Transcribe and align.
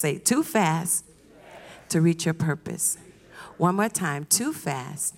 Say, 0.00 0.16
too 0.16 0.42
fast 0.42 1.04
to 1.90 2.00
reach 2.00 2.24
your 2.24 2.32
purpose. 2.32 2.96
One 3.58 3.74
more 3.74 3.90
time, 3.90 4.24
too 4.24 4.54
fast 4.54 5.14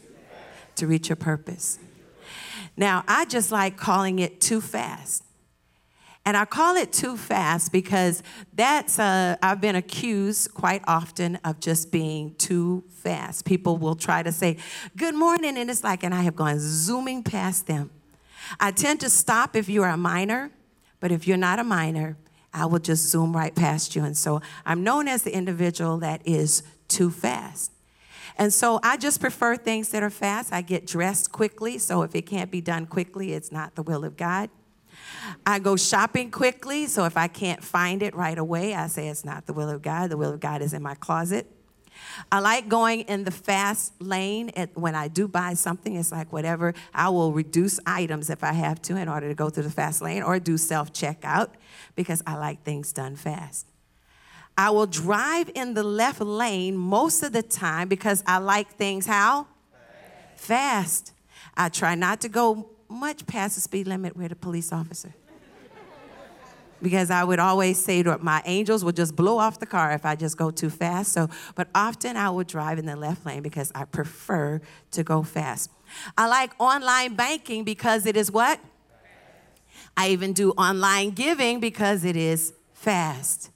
to 0.75 0.89
reach 0.89 1.08
your 1.08 1.15
purpose. 1.15 1.79
Now, 2.77 3.05
I 3.07 3.26
just 3.26 3.53
like 3.53 3.76
calling 3.76 4.18
it 4.18 4.41
too 4.41 4.60
fast. 4.60 5.23
And 6.25 6.37
I 6.37 6.45
call 6.47 6.75
it 6.75 6.92
too 6.92 7.17
fast 7.17 7.71
because 7.71 8.25
that's, 8.55 8.98
uh, 8.98 9.37
I've 9.41 9.61
been 9.61 9.77
accused 9.77 10.53
quite 10.53 10.83
often 10.89 11.37
of 11.45 11.61
just 11.61 11.93
being 11.93 12.35
too 12.35 12.83
fast. 12.91 13.45
People 13.45 13.77
will 13.77 13.95
try 13.95 14.25
to 14.25 14.33
say, 14.33 14.57
Good 14.96 15.14
morning, 15.14 15.59
and 15.59 15.71
it's 15.71 15.85
like, 15.85 16.03
and 16.03 16.12
I 16.12 16.23
have 16.23 16.35
gone 16.35 16.57
zooming 16.59 17.23
past 17.23 17.69
them. 17.69 17.91
I 18.59 18.73
tend 18.73 18.99
to 19.01 19.11
stop 19.11 19.55
if 19.55 19.69
you're 19.69 19.87
a 19.87 19.96
minor, 19.96 20.51
but 20.99 21.12
if 21.12 21.29
you're 21.29 21.37
not 21.37 21.61
a 21.61 21.64
minor, 21.64 22.17
I 22.55 22.66
will 22.66 22.79
just 22.79 23.09
zoom 23.09 23.34
right 23.34 23.55
past 23.55 23.96
you. 23.96 24.05
And 24.05 24.16
so 24.16 24.41
I'm 24.66 24.82
known 24.85 25.09
as 25.09 25.23
the 25.23 25.35
individual 25.35 25.98
that 25.98 26.21
is 26.25 26.62
too 26.89 27.11
fast. 27.11 27.72
And 28.36 28.53
so 28.53 28.81
I 28.82 28.96
just 28.96 29.21
prefer 29.21 29.57
things 29.57 29.90
that 29.90 30.03
are 30.03 30.11
fast. 30.11 30.53
I 30.53 30.63
get 30.63 30.86
dressed 30.86 31.32
quickly, 31.32 31.79
so 31.79 32.02
if 32.02 32.14
it 32.14 32.22
can't 32.22 32.50
be 32.50 32.60
done 32.60 32.86
quickly, 32.86 33.32
it's 33.32 33.52
not 33.52 33.74
the 33.74 33.82
will 33.82 34.04
of 34.04 34.16
God. 34.16 34.50
I 35.46 35.58
go 35.58 35.77
shopping 35.77 36.30
quickly, 36.30 36.86
so 36.86 37.04
if 37.04 37.16
I 37.16 37.28
can't 37.28 37.62
find 37.62 38.02
it 38.02 38.14
right 38.14 38.38
away, 38.38 38.74
I 38.74 38.86
say 38.86 39.08
it's 39.08 39.24
not 39.24 39.46
the 39.46 39.52
will 39.52 39.69
of 39.69 39.82
God. 39.82 40.10
The 40.10 40.16
will 40.16 40.32
of 40.32 40.41
God 40.41 40.62
is 40.62 40.72
in 40.72 40.82
my 40.82 40.94
closet. 40.94 41.46
I 42.30 42.41
like 42.41 42.69
going 42.69 43.01
in 43.02 43.24
the 43.24 43.30
fast 43.30 44.01
lane. 44.01 44.51
When 44.74 44.95
I 44.95 45.09
do 45.09 45.29
buy 45.29 45.55
something, 45.55 45.97
it's 45.97 46.12
like 46.12 46.33
whatever. 46.33 46.75
I 46.95 47.09
will 47.09 47.33
reduce 47.33 47.78
items 47.87 48.30
if 48.30 48.45
I 48.45 48.52
have 48.52 48.80
to 48.83 48.97
in 48.97 49.09
order 49.09 49.28
to 49.28 49.34
go 49.34 49.51
through 49.51 49.65
the 49.65 49.70
fast 49.70 50.02
lane 50.02 50.23
or 50.23 50.38
do 50.38 50.56
self 50.56 50.92
checkout 50.92 51.51
because 51.95 52.23
I 52.27 52.37
like 52.37 52.62
things 52.62 52.92
done 52.92 53.16
fast. 53.16 53.66
I 54.56 54.70
will 54.70 54.87
drive 54.87 55.51
in 55.55 55.75
the 55.75 55.83
left 55.83 56.20
lane 56.20 56.77
most 56.77 57.23
of 57.23 57.33
the 57.33 57.42
time 57.42 57.88
because 57.88 58.23
I 58.27 58.39
like 58.39 58.70
things 58.75 59.06
how? 59.06 59.47
Fast. 60.37 60.37
fast. 60.37 61.12
I 61.56 61.69
try 61.69 61.94
not 61.94 62.20
to 62.22 62.28
go 62.28 62.70
much 62.89 63.27
past 63.27 63.55
the 63.55 63.61
speed 63.61 63.87
limit 63.87 64.16
with 64.16 64.33
a 64.33 64.37
police 64.37 64.72
officer. 64.72 65.14
Because 66.83 67.11
I 67.11 67.25
would 67.25 67.38
always 67.38 67.83
say 67.83 68.02
that 68.02 68.22
my 68.22 68.42
angels 68.44 68.84
would 68.84 68.97
just 68.97 69.14
blow 69.14 69.38
off 69.38 69.58
the 69.61 69.66
car 69.66 69.92
if 69.92 70.05
I 70.05 70.16
just 70.16 70.36
go 70.36 70.50
too 70.50 70.70
fast. 70.70 71.12
So, 71.12 71.28
but 71.55 71.69
often 71.75 72.16
I 72.16 72.30
would 72.30 72.47
drive 72.47 72.78
in 72.78 72.86
the 72.86 72.97
left 72.97 73.25
lane 73.25 73.42
because 73.42 73.70
I 73.75 73.84
prefer 73.84 74.61
to 74.91 75.05
go 75.05 75.22
fast. 75.22 75.70
I 76.19 76.27
like 76.27 76.53
online 76.58 77.14
banking 77.14 77.64
because 77.64 78.06
it 78.06 78.16
is 78.16 78.30
what? 78.30 78.60
I 79.97 80.08
even 80.08 80.33
do 80.33 80.50
online 80.53 81.10
giving 81.10 81.60
because 81.60 82.05
it 82.05 82.16
is 82.16 82.53
fast. 82.72 83.50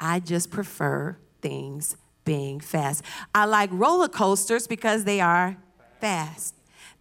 I 0.00 0.20
just 0.20 0.50
prefer 0.50 1.16
things 1.40 1.96
being 2.24 2.60
fast. 2.60 3.02
I 3.34 3.44
like 3.46 3.70
roller 3.72 4.08
coasters 4.08 4.66
because 4.66 5.04
they 5.04 5.20
are 5.20 5.56
fast. 6.00 6.54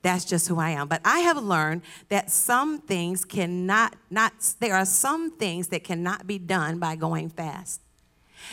That's 0.04 0.26
just 0.26 0.48
who 0.48 0.60
I 0.60 0.72
am. 0.72 0.88
But 0.88 1.02
I 1.04 1.20
have 1.20 1.38
learned 1.38 1.82
that 2.10 2.30
some 2.30 2.80
things 2.80 3.26
cannot 3.26 3.96
not 4.12 4.34
there 4.60 4.76
are 4.76 4.86
some 4.86 5.32
things 5.32 5.70
that 5.70 5.84
cannot 5.84 6.28
be 6.28 6.38
done 6.38 6.78
by 6.78 6.96
going 6.96 7.30
fast. 7.30 7.82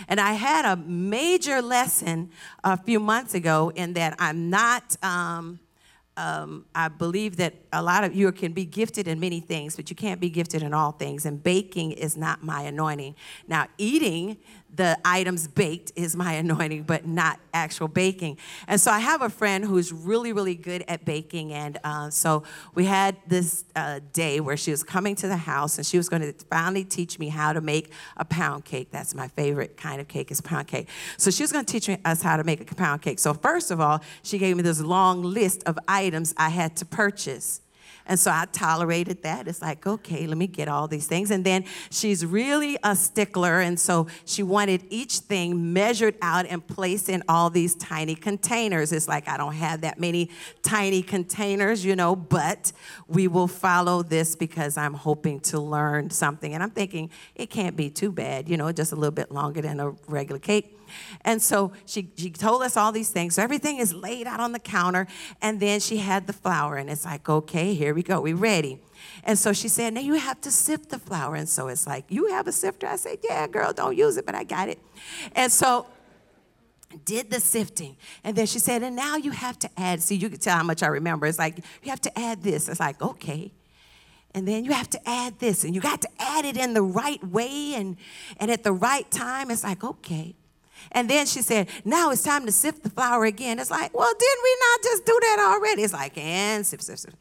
And 0.08 0.20
I 0.20 0.32
had 0.32 0.64
a 0.64 0.76
major 0.76 1.60
lesson 1.60 2.30
a 2.62 2.76
few 2.76 3.00
months 3.00 3.34
ago 3.34 3.72
in 3.74 3.94
that 3.94 4.14
I'm 4.20 4.48
not 4.48 4.96
um, 5.02 5.58
um, 6.16 6.66
I 6.74 6.88
believe 6.88 7.36
that 7.36 7.54
a 7.72 7.82
lot 7.82 8.04
of 8.04 8.14
you 8.14 8.30
can 8.32 8.52
be 8.52 8.66
gifted 8.66 9.08
in 9.08 9.18
many 9.18 9.40
things, 9.40 9.76
but 9.76 9.88
you 9.88 9.96
can't 9.96 10.20
be 10.20 10.28
gifted 10.28 10.62
in 10.62 10.74
all 10.74 10.92
things. 10.92 11.24
And 11.24 11.42
baking 11.42 11.92
is 11.92 12.16
not 12.16 12.42
my 12.42 12.62
anointing. 12.62 13.14
Now, 13.48 13.68
eating 13.78 14.36
the 14.74 14.98
items 15.04 15.48
baked 15.48 15.92
is 15.96 16.16
my 16.16 16.32
anointing, 16.44 16.84
but 16.84 17.06
not 17.06 17.38
actual 17.52 17.88
baking. 17.88 18.38
And 18.66 18.80
so 18.80 18.90
I 18.90 18.98
have 18.98 19.22
a 19.22 19.30
friend 19.30 19.64
who's 19.64 19.92
really, 19.92 20.32
really 20.32 20.54
good 20.54 20.84
at 20.88 21.04
baking. 21.04 21.52
And 21.52 21.78
uh, 21.84 22.10
so 22.10 22.44
we 22.74 22.84
had 22.84 23.16
this 23.26 23.64
uh, 23.76 24.00
day 24.12 24.40
where 24.40 24.56
she 24.56 24.70
was 24.70 24.82
coming 24.82 25.14
to 25.16 25.28
the 25.28 25.36
house 25.36 25.78
and 25.78 25.86
she 25.86 25.96
was 25.96 26.08
going 26.08 26.22
to 26.22 26.32
finally 26.46 26.84
teach 26.84 27.18
me 27.18 27.28
how 27.28 27.52
to 27.52 27.60
make 27.60 27.92
a 28.16 28.24
pound 28.24 28.64
cake. 28.64 28.90
That's 28.90 29.14
my 29.14 29.28
favorite 29.28 29.76
kind 29.76 30.00
of 30.00 30.08
cake 30.08 30.30
is 30.30 30.40
pound 30.40 30.68
cake. 30.68 30.88
So 31.16 31.30
she 31.30 31.42
was 31.42 31.52
going 31.52 31.64
to 31.64 31.80
teach 31.80 31.98
us 32.04 32.22
how 32.22 32.36
to 32.36 32.44
make 32.44 32.70
a 32.70 32.74
pound 32.74 33.02
cake. 33.02 33.18
So 33.18 33.34
first 33.34 33.70
of 33.70 33.80
all, 33.80 34.00
she 34.22 34.38
gave 34.38 34.56
me 34.56 34.62
this 34.62 34.80
long 34.80 35.22
list 35.22 35.62
of 35.64 35.78
items 35.88 36.34
I 36.36 36.50
had 36.50 36.76
to 36.76 36.84
purchase. 36.84 37.60
And 38.06 38.18
so 38.18 38.30
I 38.30 38.46
tolerated 38.52 39.22
that. 39.22 39.48
It's 39.48 39.62
like, 39.62 39.86
okay, 39.86 40.26
let 40.26 40.36
me 40.36 40.46
get 40.46 40.68
all 40.68 40.88
these 40.88 41.06
things. 41.06 41.30
And 41.30 41.44
then 41.44 41.64
she's 41.90 42.24
really 42.24 42.78
a 42.82 42.96
stickler. 42.96 43.60
And 43.60 43.78
so 43.78 44.06
she 44.24 44.42
wanted 44.42 44.84
each 44.90 45.18
thing 45.18 45.72
measured 45.72 46.16
out 46.22 46.46
and 46.46 46.66
placed 46.66 47.08
in 47.08 47.22
all 47.28 47.50
these 47.50 47.74
tiny 47.74 48.14
containers. 48.14 48.92
It's 48.92 49.08
like, 49.08 49.28
I 49.28 49.36
don't 49.36 49.54
have 49.54 49.82
that 49.82 50.00
many 50.00 50.30
tiny 50.62 51.02
containers, 51.02 51.84
you 51.84 51.96
know, 51.96 52.16
but 52.16 52.72
we 53.06 53.28
will 53.28 53.48
follow 53.48 54.02
this 54.02 54.36
because 54.36 54.76
I'm 54.76 54.94
hoping 54.94 55.40
to 55.40 55.60
learn 55.60 56.10
something. 56.10 56.54
And 56.54 56.62
I'm 56.62 56.70
thinking, 56.70 57.10
it 57.34 57.50
can't 57.50 57.76
be 57.76 57.90
too 57.90 58.10
bad, 58.10 58.48
you 58.48 58.56
know, 58.56 58.72
just 58.72 58.92
a 58.92 58.96
little 58.96 59.10
bit 59.10 59.30
longer 59.30 59.60
than 59.60 59.80
a 59.80 59.90
regular 60.08 60.38
cake. 60.40 60.79
And 61.22 61.40
so 61.42 61.72
she, 61.86 62.10
she 62.16 62.30
told 62.30 62.62
us 62.62 62.76
all 62.76 62.92
these 62.92 63.10
things. 63.10 63.34
So 63.34 63.42
everything 63.42 63.78
is 63.78 63.94
laid 63.94 64.26
out 64.26 64.40
on 64.40 64.52
the 64.52 64.58
counter. 64.58 65.06
And 65.40 65.60
then 65.60 65.80
she 65.80 65.98
had 65.98 66.26
the 66.26 66.32
flour. 66.32 66.76
And 66.76 66.90
it's 66.90 67.04
like, 67.04 67.28
okay, 67.28 67.74
here 67.74 67.94
we 67.94 68.02
go. 68.02 68.20
We 68.20 68.32
ready. 68.32 68.80
And 69.24 69.38
so 69.38 69.52
she 69.52 69.68
said, 69.68 69.94
now 69.94 70.00
you 70.00 70.14
have 70.14 70.40
to 70.42 70.50
sift 70.50 70.90
the 70.90 70.98
flour. 70.98 71.34
And 71.34 71.48
so 71.48 71.68
it's 71.68 71.86
like, 71.86 72.04
you 72.08 72.28
have 72.28 72.46
a 72.46 72.52
sifter? 72.52 72.86
I 72.86 72.96
said, 72.96 73.18
yeah, 73.22 73.46
girl, 73.46 73.72
don't 73.72 73.96
use 73.96 74.16
it, 74.16 74.26
but 74.26 74.34
I 74.34 74.44
got 74.44 74.68
it. 74.68 74.78
And 75.34 75.50
so 75.50 75.86
did 77.04 77.30
the 77.30 77.40
sifting. 77.40 77.96
And 78.24 78.36
then 78.36 78.46
she 78.46 78.58
said, 78.58 78.82
and 78.82 78.96
now 78.96 79.16
you 79.16 79.30
have 79.30 79.58
to 79.60 79.70
add, 79.76 80.02
see, 80.02 80.16
you 80.16 80.28
can 80.28 80.38
tell 80.38 80.56
how 80.56 80.64
much 80.64 80.82
I 80.82 80.88
remember. 80.88 81.26
It's 81.26 81.38
like, 81.38 81.58
you 81.82 81.90
have 81.90 82.00
to 82.02 82.18
add 82.18 82.42
this. 82.42 82.68
It's 82.68 82.80
like, 82.80 83.00
okay. 83.00 83.52
And 84.34 84.46
then 84.46 84.64
you 84.64 84.72
have 84.72 84.88
to 84.90 85.08
add 85.08 85.40
this, 85.40 85.64
and 85.64 85.74
you 85.74 85.80
got 85.80 86.02
to 86.02 86.08
add 86.20 86.44
it 86.44 86.56
in 86.56 86.72
the 86.72 86.82
right 86.82 87.22
way 87.24 87.74
and, 87.74 87.96
and 88.36 88.48
at 88.48 88.62
the 88.62 88.72
right 88.72 89.10
time. 89.10 89.50
It's 89.50 89.64
like, 89.64 89.82
okay. 89.82 90.36
And 90.92 91.08
then 91.08 91.26
she 91.26 91.42
said, 91.42 91.68
Now 91.84 92.10
it's 92.10 92.22
time 92.22 92.46
to 92.46 92.52
sift 92.52 92.82
the 92.82 92.90
flour 92.90 93.24
again. 93.24 93.58
It's 93.58 93.70
like, 93.70 93.94
Well, 93.94 94.12
didn't 94.18 94.42
we 94.42 94.56
not 94.70 94.82
just 94.82 95.06
do 95.06 95.18
that 95.22 95.54
already? 95.54 95.82
It's 95.82 95.92
like, 95.92 96.16
And 96.18 96.66
sift, 96.66 96.82
sift, 96.82 97.00
sift. 97.00 97.16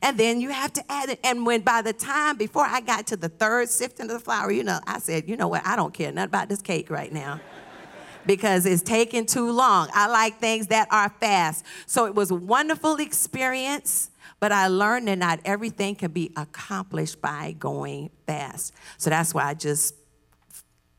And 0.00 0.18
then 0.18 0.40
you 0.40 0.50
have 0.50 0.72
to 0.74 0.92
add 0.92 1.10
it. 1.10 1.20
And 1.24 1.46
when 1.46 1.60
by 1.60 1.82
the 1.82 1.92
time, 1.92 2.36
before 2.36 2.64
I 2.64 2.80
got 2.80 3.06
to 3.08 3.16
the 3.16 3.28
third 3.28 3.68
sifting 3.68 4.06
of 4.06 4.12
the 4.12 4.20
flour, 4.20 4.50
you 4.50 4.64
know, 4.64 4.80
I 4.86 4.98
said, 4.98 5.28
You 5.28 5.36
know 5.36 5.48
what? 5.48 5.62
I 5.64 5.76
don't 5.76 5.94
care 5.94 6.10
nothing 6.12 6.28
about 6.28 6.48
this 6.48 6.62
cake 6.62 6.90
right 6.90 7.12
now. 7.12 7.40
because 8.26 8.66
it's 8.66 8.82
taking 8.82 9.26
too 9.26 9.50
long. 9.50 9.88
I 9.94 10.06
like 10.08 10.38
things 10.38 10.68
that 10.68 10.88
are 10.90 11.10
fast. 11.20 11.64
So 11.86 12.06
it 12.06 12.14
was 12.14 12.30
a 12.30 12.34
wonderful 12.34 12.96
experience, 12.96 14.10
but 14.40 14.52
I 14.52 14.68
learned 14.68 15.08
that 15.08 15.18
not 15.18 15.40
everything 15.44 15.94
can 15.94 16.12
be 16.12 16.32
accomplished 16.36 17.20
by 17.20 17.56
going 17.58 18.10
fast. 18.26 18.74
So 18.98 19.10
that's 19.10 19.34
why 19.34 19.44
I 19.44 19.54
just 19.54 19.94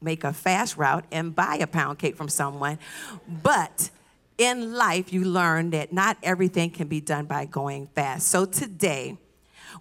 make 0.03 0.23
a 0.23 0.33
fast 0.33 0.77
route 0.77 1.05
and 1.11 1.35
buy 1.35 1.57
a 1.61 1.67
pound 1.67 1.99
cake 1.99 2.15
from 2.15 2.29
someone. 2.29 2.79
But 3.27 3.89
in 4.37 4.73
life, 4.73 5.13
you 5.13 5.23
learn 5.23 5.69
that 5.71 5.93
not 5.93 6.17
everything 6.23 6.69
can 6.69 6.87
be 6.87 7.01
done 7.01 7.25
by 7.25 7.45
going 7.45 7.87
fast. 7.87 8.27
So 8.27 8.45
today, 8.45 9.17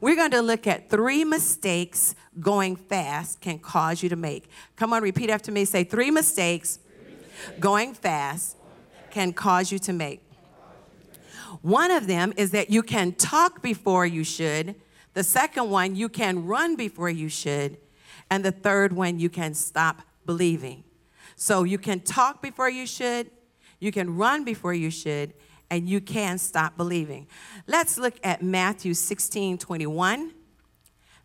we're 0.00 0.16
going 0.16 0.30
to 0.32 0.42
look 0.42 0.66
at 0.66 0.88
three 0.88 1.24
mistakes 1.24 2.14
going 2.40 2.76
fast 2.76 3.40
can 3.40 3.58
cause 3.58 4.02
you 4.02 4.08
to 4.08 4.16
make. 4.16 4.48
Come 4.76 4.92
on, 4.92 5.02
repeat 5.02 5.30
after 5.30 5.52
me. 5.52 5.64
Say, 5.64 5.84
three 5.84 6.10
mistakes, 6.10 6.78
three 6.78 7.14
mistakes. 7.14 7.60
going 7.60 7.94
fast 7.94 8.56
can 9.10 9.32
cause 9.32 9.70
you 9.70 9.78
to 9.80 9.92
make. 9.92 10.22
One 11.60 11.90
of 11.90 12.06
them 12.06 12.32
is 12.36 12.50
that 12.52 12.70
you 12.70 12.82
can 12.82 13.12
talk 13.12 13.62
before 13.62 14.06
you 14.06 14.24
should. 14.24 14.74
The 15.14 15.22
second 15.22 15.70
one, 15.70 15.94
you 15.94 16.08
can 16.08 16.46
run 16.46 16.76
before 16.76 17.10
you 17.10 17.28
should. 17.28 17.76
And 18.30 18.44
the 18.44 18.52
third 18.52 18.94
one, 18.94 19.18
you 19.18 19.28
can 19.28 19.54
stop 19.54 20.02
believing. 20.26 20.84
So 21.36 21.64
you 21.64 21.78
can 21.78 22.00
talk 22.00 22.42
before 22.42 22.68
you 22.68 22.86
should, 22.86 23.30
you 23.80 23.92
can 23.92 24.16
run 24.16 24.44
before 24.44 24.74
you 24.74 24.90
should, 24.90 25.34
and 25.70 25.88
you 25.88 26.00
can 26.00 26.38
stop 26.38 26.76
believing. 26.76 27.26
Let's 27.66 27.98
look 27.98 28.14
at 28.22 28.42
Matthew 28.42 28.94
16 28.94 29.58
21. 29.58 30.32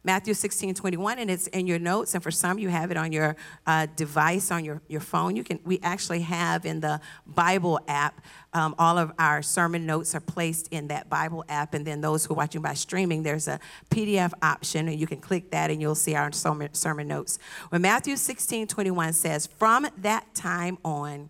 Matthew 0.08 0.34
16, 0.34 0.74
21, 0.74 1.20
and 1.20 1.30
it's 1.30 1.48
in 1.48 1.68
your 1.68 1.80
notes. 1.80 2.14
And 2.14 2.24
for 2.24 2.32
some, 2.32 2.58
you 2.58 2.70
have 2.70 2.92
it 2.92 2.98
on 2.98 3.12
your 3.12 3.36
uh, 3.66 3.88
device, 3.98 4.52
on 4.52 4.64
your, 4.64 4.82
your 4.88 5.02
phone. 5.02 5.36
You 5.36 5.44
can, 5.44 5.60
we 5.66 5.82
actually 5.84 6.22
have 6.22 6.66
in 6.66 6.80
the 6.80 7.02
Bible 7.26 7.82
app, 7.90 8.22
um, 8.54 8.74
all 8.80 8.98
of 8.98 9.12
our 9.20 9.42
sermon 9.42 9.86
notes 9.86 10.16
are 10.16 10.22
placed 10.22 10.70
in 10.70 10.88
that 10.88 11.10
Bible 11.10 11.44
app. 11.50 11.74
And 11.74 11.86
then 11.86 12.00
those 12.00 12.26
who 12.26 12.34
are 12.36 12.38
watching 12.38 12.62
by 12.62 12.74
streaming, 12.74 13.24
there's 13.24 13.50
a 13.50 13.60
PDF 13.90 14.32
option, 14.42 14.88
and 14.88 14.98
you 14.98 15.08
can 15.08 15.20
click 15.20 15.52
that 15.52 15.70
and 15.72 15.82
you'll 15.82 15.94
see 15.94 16.16
our 16.16 16.32
sermon, 16.32 16.74
sermon 16.74 17.10
notes. 17.10 17.38
When 17.68 17.82
Matthew 17.82 18.16
16, 18.16 18.68
21 18.68 19.12
says, 19.12 19.46
From 19.46 19.88
that 19.98 20.34
time 20.34 20.78
on, 20.86 21.30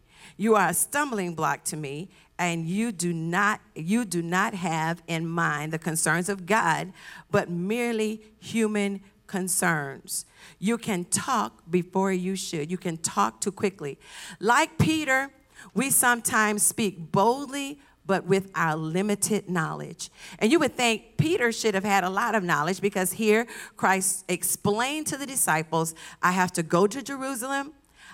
You 0.41 0.55
are 0.55 0.69
a 0.69 0.73
stumbling 0.73 1.35
block 1.35 1.65
to 1.65 1.77
me, 1.77 2.09
and 2.39 2.67
you 2.67 2.91
do 2.91 3.13
not 3.13 3.61
you 3.75 4.05
do 4.05 4.23
not 4.23 4.55
have 4.55 5.03
in 5.05 5.27
mind 5.27 5.71
the 5.71 5.77
concerns 5.77 6.29
of 6.29 6.47
God, 6.47 6.93
but 7.29 7.51
merely 7.51 8.23
human 8.39 9.01
concerns. 9.27 10.25
You 10.57 10.79
can 10.79 11.05
talk 11.05 11.61
before 11.69 12.11
you 12.11 12.35
should. 12.35 12.71
You 12.71 12.79
can 12.79 12.97
talk 12.97 13.39
too 13.39 13.51
quickly. 13.51 13.99
Like 14.39 14.79
Peter, 14.79 15.29
we 15.75 15.91
sometimes 15.91 16.63
speak 16.63 17.11
boldly 17.11 17.79
but 18.03 18.25
with 18.25 18.49
our 18.55 18.75
limited 18.75 19.47
knowledge. 19.47 20.09
And 20.39 20.51
you 20.51 20.57
would 20.57 20.75
think 20.75 21.17
Peter 21.17 21.51
should 21.51 21.75
have 21.75 21.83
had 21.83 22.03
a 22.03 22.09
lot 22.09 22.33
of 22.33 22.43
knowledge 22.43 22.81
because 22.81 23.11
here 23.11 23.45
Christ 23.77 24.25
explained 24.27 25.05
to 25.07 25.17
the 25.17 25.27
disciples, 25.27 25.93
I 26.23 26.31
have 26.31 26.51
to 26.53 26.63
go 26.63 26.87
to 26.87 27.03
Jerusalem. 27.03 27.73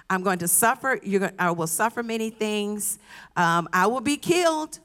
I'm 0.10 0.24
going 0.24 0.40
to 0.40 0.48
suffer. 0.48 1.00
You're, 1.04 1.32
I 1.38 1.52
will 1.52 1.68
suffer 1.68 2.04
many 2.04 2.30
things. 2.30 3.00
Um, 3.36 3.68
I 3.74 3.88
will 3.88 4.02
be 4.02 4.18
killed, 4.18 4.80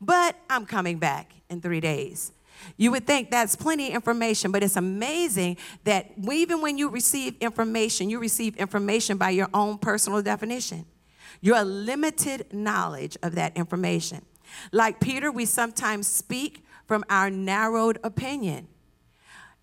but 0.00 0.36
I'm 0.48 0.66
coming 0.66 0.98
back 0.98 1.32
in 1.48 1.60
three 1.60 1.80
days. 1.80 2.32
You 2.76 2.90
would 2.90 3.06
think 3.06 3.30
that's 3.30 3.56
plenty 3.56 3.88
of 3.88 3.94
information, 3.94 4.52
but 4.52 4.62
it's 4.62 4.76
amazing 4.76 5.56
that 5.84 6.12
even 6.30 6.60
when 6.60 6.78
you 6.78 6.88
receive 6.88 7.36
information, 7.40 8.10
you 8.10 8.18
receive 8.18 8.56
information 8.56 9.16
by 9.16 9.30
your 9.30 9.48
own 9.54 9.78
personal 9.78 10.22
definition, 10.22 10.84
your 11.40 11.62
limited 11.64 12.52
knowledge 12.52 13.16
of 13.22 13.34
that 13.34 13.56
information. 13.56 14.24
Like 14.72 15.00
Peter, 15.00 15.30
we 15.30 15.46
sometimes 15.46 16.06
speak 16.06 16.64
from 16.86 17.04
our 17.08 17.30
narrowed 17.30 17.98
opinion 18.02 18.68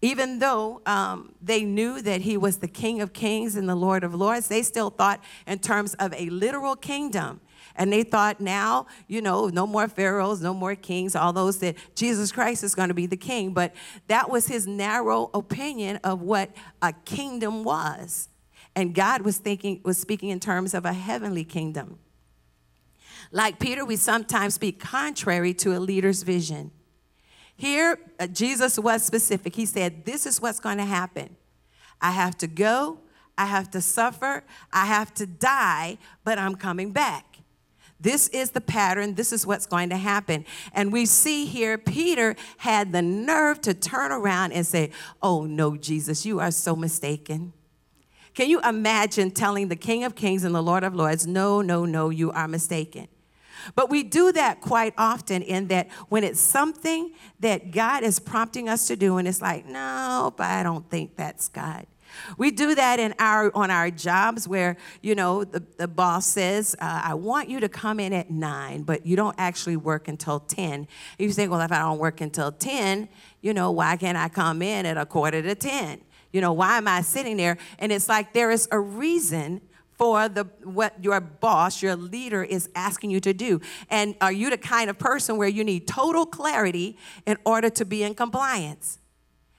even 0.01 0.39
though 0.39 0.81
um, 0.85 1.33
they 1.41 1.63
knew 1.63 2.01
that 2.01 2.21
he 2.21 2.37
was 2.37 2.57
the 2.57 2.67
King 2.67 3.01
of 3.01 3.13
Kings 3.13 3.55
and 3.55 3.67
the 3.67 3.75
Lord 3.75 4.03
of 4.03 4.13
Lords, 4.13 4.47
they 4.47 4.61
still 4.61 4.89
thought 4.89 5.23
in 5.47 5.59
terms 5.59 5.95
of 5.95 6.13
a 6.13 6.29
literal 6.29 6.75
kingdom. 6.75 7.41
And 7.75 7.91
they 7.91 8.03
thought 8.03 8.39
now, 8.39 8.87
you 9.07 9.21
know, 9.21 9.47
no 9.47 9.67
more 9.67 9.87
pharaohs, 9.87 10.41
no 10.41 10.53
more 10.53 10.75
kings, 10.75 11.15
all 11.15 11.31
those 11.31 11.59
that 11.59 11.75
Jesus 11.95 12.31
Christ 12.31 12.63
is 12.63 12.73
going 12.73 12.87
to 12.87 12.95
be 12.95 13.05
the 13.05 13.17
king. 13.17 13.53
But 13.53 13.73
that 14.07 14.29
was 14.29 14.47
his 14.47 14.65
narrow 14.67 15.29
opinion 15.33 15.97
of 16.03 16.21
what 16.21 16.49
a 16.81 16.93
kingdom 17.05 17.63
was. 17.63 18.29
And 18.75 18.93
God 18.93 19.21
was 19.21 19.37
thinking, 19.37 19.81
was 19.83 19.97
speaking 19.97 20.29
in 20.29 20.39
terms 20.39 20.73
of 20.73 20.85
a 20.85 20.93
heavenly 20.93 21.43
kingdom. 21.43 21.99
Like 23.31 23.59
Peter, 23.59 23.83
we 23.85 23.95
sometimes 23.95 24.55
speak 24.55 24.79
contrary 24.79 25.53
to 25.55 25.75
a 25.75 25.79
leader's 25.79 26.23
vision. 26.23 26.71
Here, 27.57 27.99
uh, 28.19 28.27
Jesus 28.27 28.77
was 28.77 29.03
specific. 29.03 29.55
He 29.55 29.65
said, 29.65 30.05
This 30.05 30.25
is 30.25 30.39
what's 30.39 30.59
going 30.59 30.77
to 30.77 30.85
happen. 30.85 31.35
I 31.99 32.11
have 32.11 32.37
to 32.37 32.47
go, 32.47 32.99
I 33.37 33.45
have 33.45 33.71
to 33.71 33.81
suffer, 33.81 34.43
I 34.71 34.85
have 34.85 35.13
to 35.15 35.25
die, 35.25 35.97
but 36.23 36.37
I'm 36.37 36.55
coming 36.55 36.91
back. 36.91 37.39
This 37.99 38.27
is 38.27 38.51
the 38.51 38.61
pattern. 38.61 39.15
This 39.15 39.33
is 39.33 39.45
what's 39.47 39.65
going 39.65 39.89
to 39.89 39.97
happen. 39.97 40.45
And 40.71 40.93
we 40.93 41.07
see 41.07 41.45
here 41.45 41.79
Peter 41.79 42.35
had 42.57 42.91
the 42.91 43.01
nerve 43.01 43.59
to 43.61 43.73
turn 43.73 44.11
around 44.11 44.51
and 44.51 44.65
say, 44.65 44.91
Oh, 45.21 45.45
no, 45.45 45.75
Jesus, 45.75 46.25
you 46.25 46.39
are 46.39 46.51
so 46.51 46.75
mistaken. 46.75 47.53
Can 48.35 48.51
you 48.51 48.61
imagine 48.61 49.31
telling 49.31 49.69
the 49.69 49.75
King 49.75 50.03
of 50.03 50.13
Kings 50.13 50.43
and 50.43 50.53
the 50.53 50.61
Lord 50.61 50.83
of 50.83 50.93
Lords, 50.93 51.25
No, 51.25 51.61
no, 51.61 51.85
no, 51.85 52.11
you 52.11 52.31
are 52.31 52.47
mistaken? 52.47 53.07
But 53.75 53.89
we 53.89 54.03
do 54.03 54.31
that 54.31 54.61
quite 54.61 54.93
often 54.97 55.41
in 55.41 55.67
that 55.67 55.89
when 56.09 56.23
it's 56.23 56.39
something 56.39 57.13
that 57.39 57.71
God 57.71 58.03
is 58.03 58.19
prompting 58.19 58.69
us 58.69 58.87
to 58.87 58.95
do, 58.95 59.17
and 59.17 59.27
it's 59.27 59.41
like, 59.41 59.65
no, 59.65 60.33
but 60.35 60.47
I 60.47 60.63
don't 60.63 60.89
think 60.89 61.15
that's 61.15 61.47
God. 61.49 61.85
We 62.37 62.51
do 62.51 62.75
that 62.75 62.99
in 62.99 63.13
our 63.19 63.51
on 63.55 63.71
our 63.71 63.91
jobs 63.91 64.47
where 64.47 64.77
you 65.01 65.15
know 65.15 65.43
the, 65.43 65.63
the 65.77 65.87
boss 65.87 66.25
says, 66.25 66.75
uh, 66.79 67.01
"I 67.03 67.13
want 67.13 67.49
you 67.49 67.59
to 67.59 67.69
come 67.69 67.99
in 67.99 68.13
at 68.13 68.31
nine, 68.31 68.83
but 68.83 69.05
you 69.05 69.15
don't 69.15 69.35
actually 69.37 69.77
work 69.77 70.07
until 70.07 70.39
10. 70.39 70.87
You 71.19 71.31
say, 71.31 71.47
"Well, 71.47 71.61
if 71.61 71.71
I 71.71 71.79
don't 71.79 71.99
work 71.99 72.21
until 72.21 72.51
10, 72.51 73.09
you 73.41 73.53
know, 73.53 73.71
why 73.71 73.97
can't 73.97 74.17
I 74.17 74.29
come 74.29 74.61
in 74.61 74.85
at 74.85 74.97
a 74.97 75.05
quarter 75.05 75.41
to 75.41 75.55
10? 75.55 76.01
You 76.31 76.41
know, 76.41 76.53
why 76.53 76.77
am 76.77 76.87
I 76.87 77.01
sitting 77.01 77.37
there?" 77.37 77.57
And 77.79 77.91
it's 77.91 78.09
like 78.09 78.33
there 78.33 78.51
is 78.51 78.67
a 78.71 78.79
reason 78.79 79.61
for 79.97 80.29
the 80.29 80.45
what 80.63 81.03
your 81.03 81.19
boss, 81.19 81.81
your 81.81 81.95
leader 81.95 82.43
is 82.43 82.69
asking 82.75 83.09
you 83.09 83.19
to 83.21 83.33
do? 83.33 83.59
And 83.89 84.15
are 84.21 84.31
you 84.31 84.49
the 84.49 84.57
kind 84.57 84.89
of 84.89 84.97
person 84.97 85.37
where 85.37 85.47
you 85.47 85.63
need 85.63 85.87
total 85.87 86.25
clarity 86.25 86.97
in 87.25 87.37
order 87.45 87.69
to 87.71 87.85
be 87.85 88.03
in 88.03 88.13
compliance? 88.13 88.99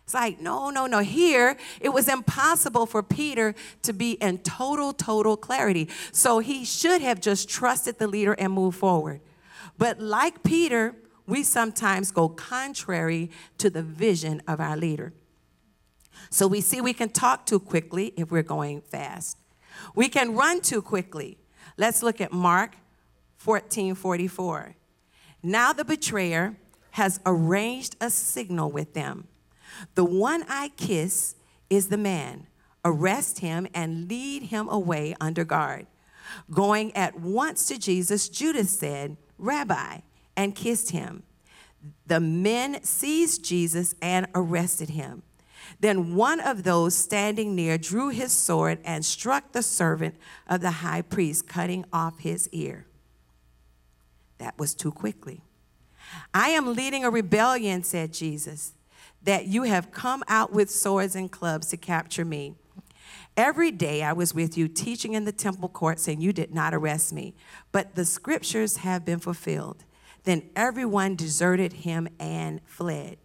It's 0.04 0.14
like, 0.14 0.40
no, 0.40 0.70
no, 0.70 0.86
no. 0.86 1.00
Here, 1.00 1.56
it 1.80 1.90
was 1.90 2.08
impossible 2.08 2.86
for 2.86 3.02
Peter 3.02 3.54
to 3.82 3.92
be 3.92 4.12
in 4.12 4.38
total, 4.38 4.94
total 4.94 5.36
clarity. 5.36 5.88
So 6.12 6.38
he 6.38 6.64
should 6.64 7.02
have 7.02 7.20
just 7.20 7.48
trusted 7.48 7.98
the 7.98 8.06
leader 8.06 8.32
and 8.32 8.52
moved 8.52 8.78
forward. 8.78 9.20
But 9.76 10.00
like 10.00 10.42
Peter, 10.42 10.94
we 11.26 11.42
sometimes 11.42 12.10
go 12.10 12.28
contrary 12.28 13.30
to 13.58 13.68
the 13.68 13.82
vision 13.82 14.40
of 14.48 14.60
our 14.60 14.76
leader. 14.76 15.12
So 16.30 16.46
we 16.46 16.60
see 16.60 16.80
we 16.80 16.94
can 16.94 17.10
talk 17.10 17.44
too 17.44 17.60
quickly 17.60 18.14
if 18.16 18.30
we're 18.30 18.42
going 18.42 18.80
fast. 18.80 19.37
We 19.94 20.08
can 20.08 20.34
run 20.34 20.60
too 20.60 20.82
quickly. 20.82 21.38
Let's 21.76 22.02
look 22.02 22.20
at 22.20 22.32
Mark 22.32 22.76
14 23.36 23.94
44. 23.94 24.74
Now 25.42 25.72
the 25.72 25.84
betrayer 25.84 26.56
has 26.92 27.20
arranged 27.24 27.96
a 28.00 28.10
signal 28.10 28.70
with 28.70 28.94
them. 28.94 29.28
The 29.94 30.04
one 30.04 30.44
I 30.48 30.70
kiss 30.76 31.36
is 31.70 31.88
the 31.88 31.96
man. 31.96 32.46
Arrest 32.84 33.40
him 33.40 33.68
and 33.74 34.08
lead 34.08 34.44
him 34.44 34.68
away 34.68 35.14
under 35.20 35.44
guard. 35.44 35.86
Going 36.50 36.94
at 36.96 37.20
once 37.20 37.66
to 37.66 37.78
Jesus, 37.78 38.28
Judas 38.28 38.76
said, 38.76 39.16
Rabbi, 39.38 39.98
and 40.36 40.54
kissed 40.54 40.90
him. 40.90 41.22
The 42.06 42.20
men 42.20 42.82
seized 42.82 43.44
Jesus 43.44 43.94
and 44.02 44.26
arrested 44.34 44.90
him. 44.90 45.22
Then 45.80 46.14
one 46.14 46.40
of 46.40 46.62
those 46.62 46.94
standing 46.94 47.54
near 47.54 47.78
drew 47.78 48.08
his 48.08 48.32
sword 48.32 48.78
and 48.84 49.04
struck 49.04 49.52
the 49.52 49.62
servant 49.62 50.16
of 50.46 50.60
the 50.60 50.70
high 50.70 51.02
priest, 51.02 51.48
cutting 51.48 51.84
off 51.92 52.20
his 52.20 52.48
ear. 52.50 52.86
That 54.38 54.58
was 54.58 54.74
too 54.74 54.92
quickly. 54.92 55.42
I 56.32 56.50
am 56.50 56.74
leading 56.74 57.04
a 57.04 57.10
rebellion, 57.10 57.82
said 57.82 58.12
Jesus, 58.12 58.72
that 59.22 59.46
you 59.46 59.64
have 59.64 59.90
come 59.90 60.22
out 60.28 60.52
with 60.52 60.70
swords 60.70 61.14
and 61.14 61.30
clubs 61.30 61.68
to 61.68 61.76
capture 61.76 62.24
me. 62.24 62.54
Every 63.36 63.70
day 63.70 64.02
I 64.02 64.12
was 64.12 64.34
with 64.34 64.58
you 64.58 64.68
teaching 64.68 65.14
in 65.14 65.24
the 65.24 65.32
temple 65.32 65.68
courts, 65.68 66.08
and 66.08 66.22
you 66.22 66.32
did 66.32 66.52
not 66.52 66.74
arrest 66.74 67.12
me. 67.12 67.34
But 67.70 67.94
the 67.94 68.04
scriptures 68.04 68.78
have 68.78 69.04
been 69.04 69.20
fulfilled. 69.20 69.84
Then 70.24 70.50
everyone 70.56 71.14
deserted 71.14 71.72
him 71.72 72.08
and 72.18 72.60
fled. 72.64 73.18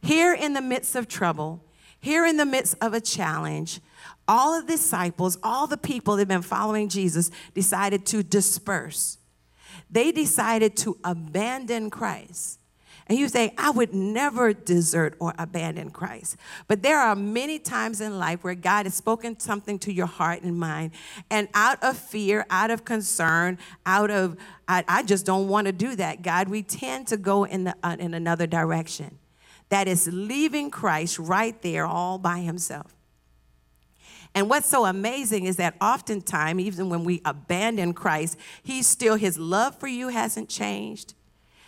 Here 0.00 0.32
in 0.32 0.52
the 0.52 0.60
midst 0.60 0.94
of 0.94 1.08
trouble, 1.08 1.64
here 2.06 2.24
in 2.24 2.36
the 2.36 2.46
midst 2.46 2.76
of 2.80 2.94
a 2.94 3.00
challenge, 3.00 3.80
all 4.28 4.56
of 4.56 4.68
the 4.68 4.74
disciples, 4.74 5.36
all 5.42 5.66
the 5.66 5.76
people 5.76 6.14
that 6.14 6.20
have 6.20 6.28
been 6.28 6.40
following 6.40 6.88
Jesus 6.88 7.32
decided 7.52 8.06
to 8.06 8.22
disperse. 8.22 9.18
They 9.90 10.12
decided 10.12 10.76
to 10.78 10.96
abandon 11.02 11.90
Christ. 11.90 12.60
And 13.08 13.18
you 13.18 13.28
say, 13.28 13.52
I 13.58 13.70
would 13.70 13.92
never 13.92 14.52
desert 14.52 15.16
or 15.18 15.34
abandon 15.36 15.90
Christ. 15.90 16.36
But 16.68 16.84
there 16.84 17.00
are 17.00 17.16
many 17.16 17.58
times 17.58 18.00
in 18.00 18.20
life 18.20 18.44
where 18.44 18.54
God 18.54 18.86
has 18.86 18.94
spoken 18.94 19.40
something 19.40 19.76
to 19.80 19.92
your 19.92 20.06
heart 20.06 20.42
and 20.42 20.56
mind, 20.56 20.92
and 21.28 21.48
out 21.54 21.82
of 21.82 21.96
fear, 21.96 22.46
out 22.50 22.70
of 22.70 22.84
concern, 22.84 23.58
out 23.84 24.12
of, 24.12 24.36
I, 24.68 24.84
I 24.86 25.02
just 25.02 25.26
don't 25.26 25.48
want 25.48 25.66
to 25.66 25.72
do 25.72 25.96
that, 25.96 26.22
God, 26.22 26.48
we 26.48 26.62
tend 26.62 27.08
to 27.08 27.16
go 27.16 27.42
in, 27.42 27.64
the, 27.64 27.74
uh, 27.82 27.96
in 27.98 28.14
another 28.14 28.46
direction 28.46 29.18
that 29.68 29.88
is 29.88 30.08
leaving 30.12 30.70
Christ 30.70 31.18
right 31.18 31.60
there 31.62 31.86
all 31.86 32.18
by 32.18 32.40
himself. 32.40 32.94
And 34.34 34.50
what's 34.50 34.68
so 34.68 34.84
amazing 34.84 35.46
is 35.46 35.56
that 35.56 35.76
oftentimes, 35.80 36.60
even 36.60 36.90
when 36.90 37.04
we 37.04 37.22
abandon 37.24 37.94
Christ, 37.94 38.36
he's 38.62 38.86
still, 38.86 39.16
his 39.16 39.38
love 39.38 39.78
for 39.80 39.86
you 39.86 40.08
hasn't 40.08 40.50
changed. 40.50 41.14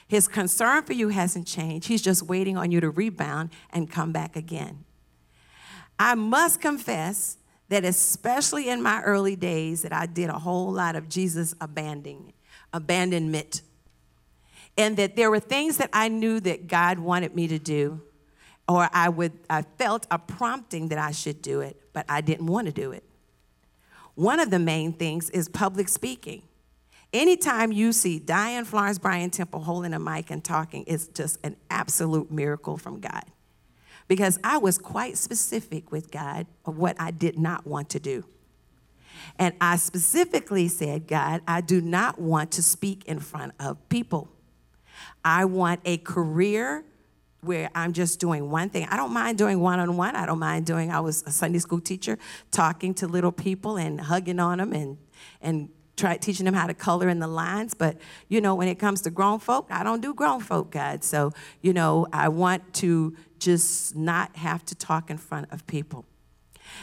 His 0.06 0.28
concern 0.28 0.84
for 0.84 0.92
you 0.92 1.08
hasn't 1.08 1.46
changed. 1.46 1.88
He's 1.88 2.02
just 2.02 2.22
waiting 2.22 2.56
on 2.56 2.70
you 2.70 2.80
to 2.80 2.90
rebound 2.90 3.50
and 3.70 3.90
come 3.90 4.12
back 4.12 4.36
again. 4.36 4.84
I 5.98 6.14
must 6.14 6.60
confess 6.60 7.38
that 7.68 7.84
especially 7.84 8.68
in 8.68 8.82
my 8.82 9.02
early 9.02 9.36
days 9.36 9.82
that 9.82 9.92
I 9.92 10.06
did 10.06 10.30
a 10.30 10.38
whole 10.38 10.72
lot 10.72 10.96
of 10.96 11.08
Jesus 11.08 11.54
abandoning, 11.60 12.32
abandonment. 12.72 13.62
And 14.78 14.96
that 14.96 15.16
there 15.16 15.30
were 15.30 15.40
things 15.40 15.76
that 15.78 15.90
I 15.92 16.08
knew 16.08 16.40
that 16.40 16.68
God 16.68 17.00
wanted 17.00 17.34
me 17.34 17.48
to 17.48 17.58
do, 17.58 18.00
or 18.68 18.88
I 18.92 19.08
would 19.08 19.32
I 19.50 19.62
felt 19.62 20.06
a 20.10 20.18
prompting 20.18 20.88
that 20.88 20.98
I 20.98 21.10
should 21.10 21.42
do 21.42 21.60
it, 21.60 21.76
but 21.92 22.06
I 22.08 22.20
didn't 22.20 22.46
want 22.46 22.66
to 22.68 22.72
do 22.72 22.92
it. 22.92 23.02
One 24.14 24.40
of 24.40 24.50
the 24.50 24.58
main 24.58 24.92
things 24.92 25.30
is 25.30 25.48
public 25.48 25.88
speaking. 25.88 26.42
Anytime 27.12 27.72
you 27.72 27.92
see 27.92 28.18
Diane 28.18 28.64
Florence 28.64 28.98
Bryan 28.98 29.30
Temple 29.30 29.60
holding 29.60 29.94
a 29.94 29.98
mic 29.98 30.30
and 30.30 30.44
talking, 30.44 30.84
it's 30.86 31.08
just 31.08 31.38
an 31.44 31.56
absolute 31.70 32.30
miracle 32.30 32.76
from 32.76 33.00
God. 33.00 33.24
Because 34.06 34.38
I 34.44 34.58
was 34.58 34.78
quite 34.78 35.16
specific 35.16 35.90
with 35.90 36.10
God 36.10 36.46
of 36.64 36.78
what 36.78 36.96
I 37.00 37.10
did 37.10 37.38
not 37.38 37.66
want 37.66 37.90
to 37.90 38.00
do. 38.00 38.24
And 39.38 39.54
I 39.60 39.76
specifically 39.76 40.68
said, 40.68 41.06
God, 41.06 41.40
I 41.48 41.60
do 41.60 41.80
not 41.80 42.20
want 42.20 42.50
to 42.52 42.62
speak 42.62 43.04
in 43.06 43.20
front 43.20 43.52
of 43.58 43.88
people. 43.88 44.28
I 45.24 45.44
want 45.44 45.80
a 45.84 45.98
career 45.98 46.84
where 47.40 47.70
I'm 47.74 47.92
just 47.92 48.18
doing 48.18 48.50
one 48.50 48.68
thing. 48.68 48.86
I 48.90 48.96
don't 48.96 49.12
mind 49.12 49.38
doing 49.38 49.60
one 49.60 49.78
on 49.78 49.96
one. 49.96 50.16
I 50.16 50.26
don't 50.26 50.38
mind 50.40 50.66
doing, 50.66 50.90
I 50.90 51.00
was 51.00 51.22
a 51.22 51.30
Sunday 51.30 51.60
school 51.60 51.80
teacher, 51.80 52.18
talking 52.50 52.94
to 52.94 53.06
little 53.06 53.32
people 53.32 53.76
and 53.76 54.00
hugging 54.00 54.40
on 54.40 54.58
them 54.58 54.72
and, 54.72 54.98
and 55.40 55.68
try 55.96 56.16
teaching 56.16 56.46
them 56.46 56.54
how 56.54 56.66
to 56.66 56.74
color 56.74 57.08
in 57.08 57.18
the 57.18 57.28
lines. 57.28 57.74
But, 57.74 57.98
you 58.28 58.40
know, 58.40 58.54
when 58.54 58.68
it 58.68 58.78
comes 58.78 59.02
to 59.02 59.10
grown 59.10 59.38
folk, 59.38 59.68
I 59.70 59.84
don't 59.84 60.00
do 60.00 60.14
grown 60.14 60.40
folk, 60.40 60.70
God. 60.70 61.04
So, 61.04 61.32
you 61.60 61.72
know, 61.72 62.06
I 62.12 62.28
want 62.28 62.74
to 62.74 63.16
just 63.38 63.94
not 63.94 64.34
have 64.36 64.64
to 64.66 64.74
talk 64.74 65.10
in 65.10 65.16
front 65.16 65.52
of 65.52 65.66
people. 65.66 66.06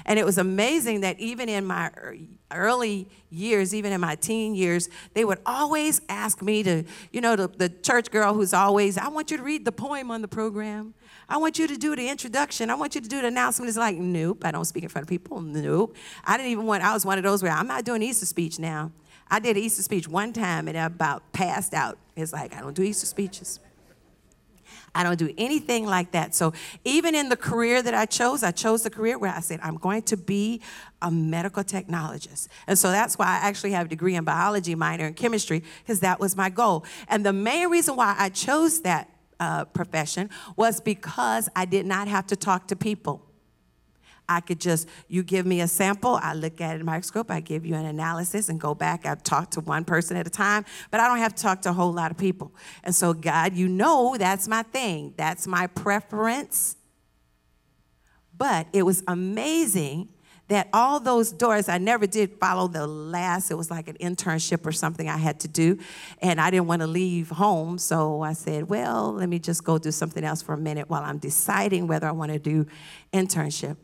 And 0.06 0.20
it 0.20 0.26
was 0.26 0.38
amazing 0.38 1.02
that 1.02 1.20
even 1.20 1.50
in 1.50 1.66
my 1.66 1.88
er, 1.98 2.16
early 2.52 3.08
years, 3.30 3.74
even 3.74 3.92
in 3.92 4.02
my 4.02 4.16
teen 4.16 4.56
years, 4.56 4.90
they 5.14 5.26
would 5.26 5.40
always 5.46 6.02
ask 6.10 6.42
me 6.42 6.64
to, 6.64 6.84
you 7.12 7.22
know, 7.22 7.36
the, 7.36 7.48
the 7.48 7.70
church 7.70 8.12
girl 8.12 8.34
who's 8.34 8.54
always, 8.54 8.98
I 8.98 9.08
want 9.10 9.32
you 9.32 9.38
to 9.38 9.44
read 9.44 9.66
the 9.66 9.72
poem 9.72 10.12
on 10.12 10.22
the 10.22 10.28
program. 10.28 10.94
I 11.28 11.38
want 11.38 11.58
you 11.58 11.68
to 11.68 11.78
do 11.78 11.96
the 11.96 12.08
introduction. 12.08 12.70
I 12.70 12.76
want 12.76 12.96
you 12.96 13.02
to 13.02 13.10
do 13.10 13.22
the 13.22 13.28
announcement. 13.28 13.70
It's 13.70 13.78
like, 13.78 13.98
nope, 13.98 14.46
I 14.46 14.52
don't 14.52 14.66
speak 14.66 14.84
in 14.84 14.90
front 14.90 15.04
of 15.04 15.10
people. 15.10 15.42
Nope. 15.42 15.96
I 16.24 16.38
didn't 16.38 16.52
even 16.52 16.66
want, 16.66 16.84
I 16.84 16.94
was 16.94 17.06
one 17.06 17.18
of 17.18 17.24
those 17.24 17.42
where 17.42 17.52
I'm 17.52 17.68
not 17.68 17.84
doing 17.84 18.02
Easter 18.02 18.26
speech 18.26 18.60
now. 18.60 18.92
I 19.28 19.40
did 19.40 19.58
Easter 19.58 19.82
speech 19.82 20.08
one 20.08 20.34
time 20.34 20.68
and 20.68 20.78
I 20.78 20.86
about 20.86 21.32
passed 21.34 21.74
out. 21.74 21.98
It's 22.16 22.32
like, 22.32 22.56
I 22.56 22.62
don't 22.62 22.76
do 22.76 22.84
Easter 22.84 23.08
speeches. 23.08 23.60
I 24.96 25.04
don't 25.04 25.20
do 25.20 25.32
anything 25.38 25.86
like 25.86 26.12
that. 26.12 26.34
So 26.34 26.54
even 26.84 27.14
in 27.14 27.30
the 27.30 27.36
career 27.36 27.84
that 27.84 27.94
I 27.94 28.06
chose, 28.06 28.42
I 28.42 28.52
chose 28.52 28.84
the 28.84 28.90
career 28.90 29.20
where 29.20 29.32
I 29.32 29.42
said, 29.42 29.60
I'm 29.62 29.76
going 29.76 30.04
to 30.04 30.18
be 30.18 30.62
a 31.02 31.12
medical 31.12 31.64
technologist. 31.64 32.48
And 32.66 32.80
so 32.80 32.90
that's 32.92 33.18
why 33.18 33.26
I 33.26 33.48
actually 33.48 33.72
have 33.72 33.88
a 33.88 33.90
degree 33.90 34.16
in 34.16 34.24
biology, 34.24 34.74
minor 34.74 35.06
in 35.06 35.14
chemistry, 35.14 35.64
because 35.84 36.00
that 36.00 36.20
was 36.20 36.36
my 36.36 36.50
goal. 36.50 36.86
And 37.10 37.26
the 37.26 37.34
main 37.34 37.70
reason 37.70 37.96
why 37.96 38.16
I 38.18 38.30
chose 38.30 38.82
that 38.82 39.10
uh, 39.40 39.66
profession 39.66 40.30
was 40.56 40.80
because 40.80 41.50
I 41.56 41.66
did 41.66 41.86
not 41.86 42.08
have 42.08 42.26
to 42.28 42.36
talk 42.36 42.68
to 42.70 42.76
people. 42.76 43.22
I 44.28 44.42
could 44.42 44.60
just, 44.60 44.88
you 45.08 45.24
give 45.24 45.46
me 45.46 45.62
a 45.62 45.68
sample, 45.68 46.20
I 46.22 46.34
look 46.34 46.60
at 46.62 46.72
it 46.72 46.74
in 46.74 46.80
the 46.80 46.86
microscope, 46.86 47.30
I 47.30 47.40
give 47.40 47.66
you 47.66 47.76
an 47.76 47.86
analysis 47.86 48.50
and 48.50 48.60
go 48.60 48.74
back. 48.74 49.06
I 49.06 49.16
talk 49.16 49.52
to 49.52 49.62
one 49.62 49.86
person 49.86 50.18
at 50.18 50.26
a 50.26 50.30
time, 50.30 50.66
but 50.92 51.00
I 51.00 51.08
don't 51.08 51.20
have 51.20 51.36
to 51.36 51.42
talk 51.42 51.62
to 51.64 51.70
a 51.70 51.74
whole 51.74 51.94
lot 51.94 52.12
of 52.12 52.18
people. 52.18 52.54
And 52.84 52.96
so, 52.96 53.14
God, 53.14 53.54
you 53.54 53.68
know 53.68 54.16
that's 54.18 54.48
my 54.48 54.64
thing, 54.64 55.14
that's 55.18 55.48
my 55.48 55.68
preference. 55.68 56.76
But 58.38 58.68
it 58.74 58.84
was 58.84 59.04
amazing 59.08 60.10
that 60.48 60.70
all 60.74 61.00
those 61.00 61.32
doors, 61.32 61.70
I 61.70 61.80
never 61.80 62.06
did 62.06 62.38
follow 62.40 62.68
the 62.68 62.86
last, 62.86 63.50
it 63.50 63.56
was 63.56 63.72
like 63.72 63.88
an 63.88 63.98
internship 63.98 64.66
or 64.66 64.72
something 64.72 65.10
I 65.10 65.18
had 65.18 65.40
to 65.40 65.48
do. 65.48 65.80
And 66.22 66.40
I 66.40 66.52
didn't 66.52 66.68
want 66.68 66.82
to 66.82 66.88
leave 66.88 67.30
home. 67.30 67.78
So 67.80 68.22
I 68.22 68.34
said, 68.34 68.70
well, 68.70 69.14
let 69.14 69.28
me 69.28 69.40
just 69.40 69.64
go 69.64 69.78
do 69.78 69.92
something 69.92 70.24
else 70.24 70.42
for 70.42 70.54
a 70.54 70.58
minute 70.58 70.90
while 70.90 71.02
I'm 71.04 71.18
deciding 71.18 71.88
whether 71.88 72.08
I 72.08 72.12
want 72.12 72.32
to 72.32 72.40
do 72.40 72.68
internship. 73.12 73.78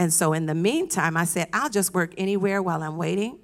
And 0.00 0.10
so 0.10 0.32
in 0.32 0.46
the 0.46 0.54
meantime, 0.54 1.14
I 1.14 1.26
said, 1.26 1.50
I'll 1.52 1.68
just 1.68 1.92
work 1.92 2.14
anywhere 2.16 2.62
while 2.62 2.82
I'm 2.82 2.96
waiting. 2.96 3.38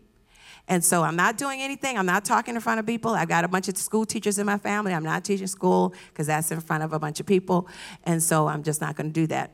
And 0.68 0.82
so 0.82 1.02
I'm 1.02 1.14
not 1.14 1.36
doing 1.36 1.60
anything. 1.60 1.98
I'm 1.98 2.06
not 2.06 2.24
talking 2.24 2.54
in 2.54 2.62
front 2.62 2.80
of 2.80 2.86
people. 2.86 3.10
I've 3.10 3.28
got 3.28 3.44
a 3.44 3.48
bunch 3.48 3.68
of 3.68 3.76
school 3.76 4.06
teachers 4.06 4.38
in 4.38 4.46
my 4.46 4.56
family. 4.56 4.94
I'm 4.94 5.04
not 5.04 5.22
teaching 5.22 5.48
school 5.48 5.92
because 6.08 6.28
that's 6.28 6.50
in 6.50 6.60
front 6.60 6.82
of 6.82 6.94
a 6.94 6.98
bunch 6.98 7.20
of 7.20 7.26
people. 7.26 7.68
And 8.04 8.22
so 8.22 8.48
I'm 8.48 8.62
just 8.62 8.80
not 8.80 8.96
going 8.96 9.08
to 9.08 9.12
do 9.12 9.26
that. 9.26 9.50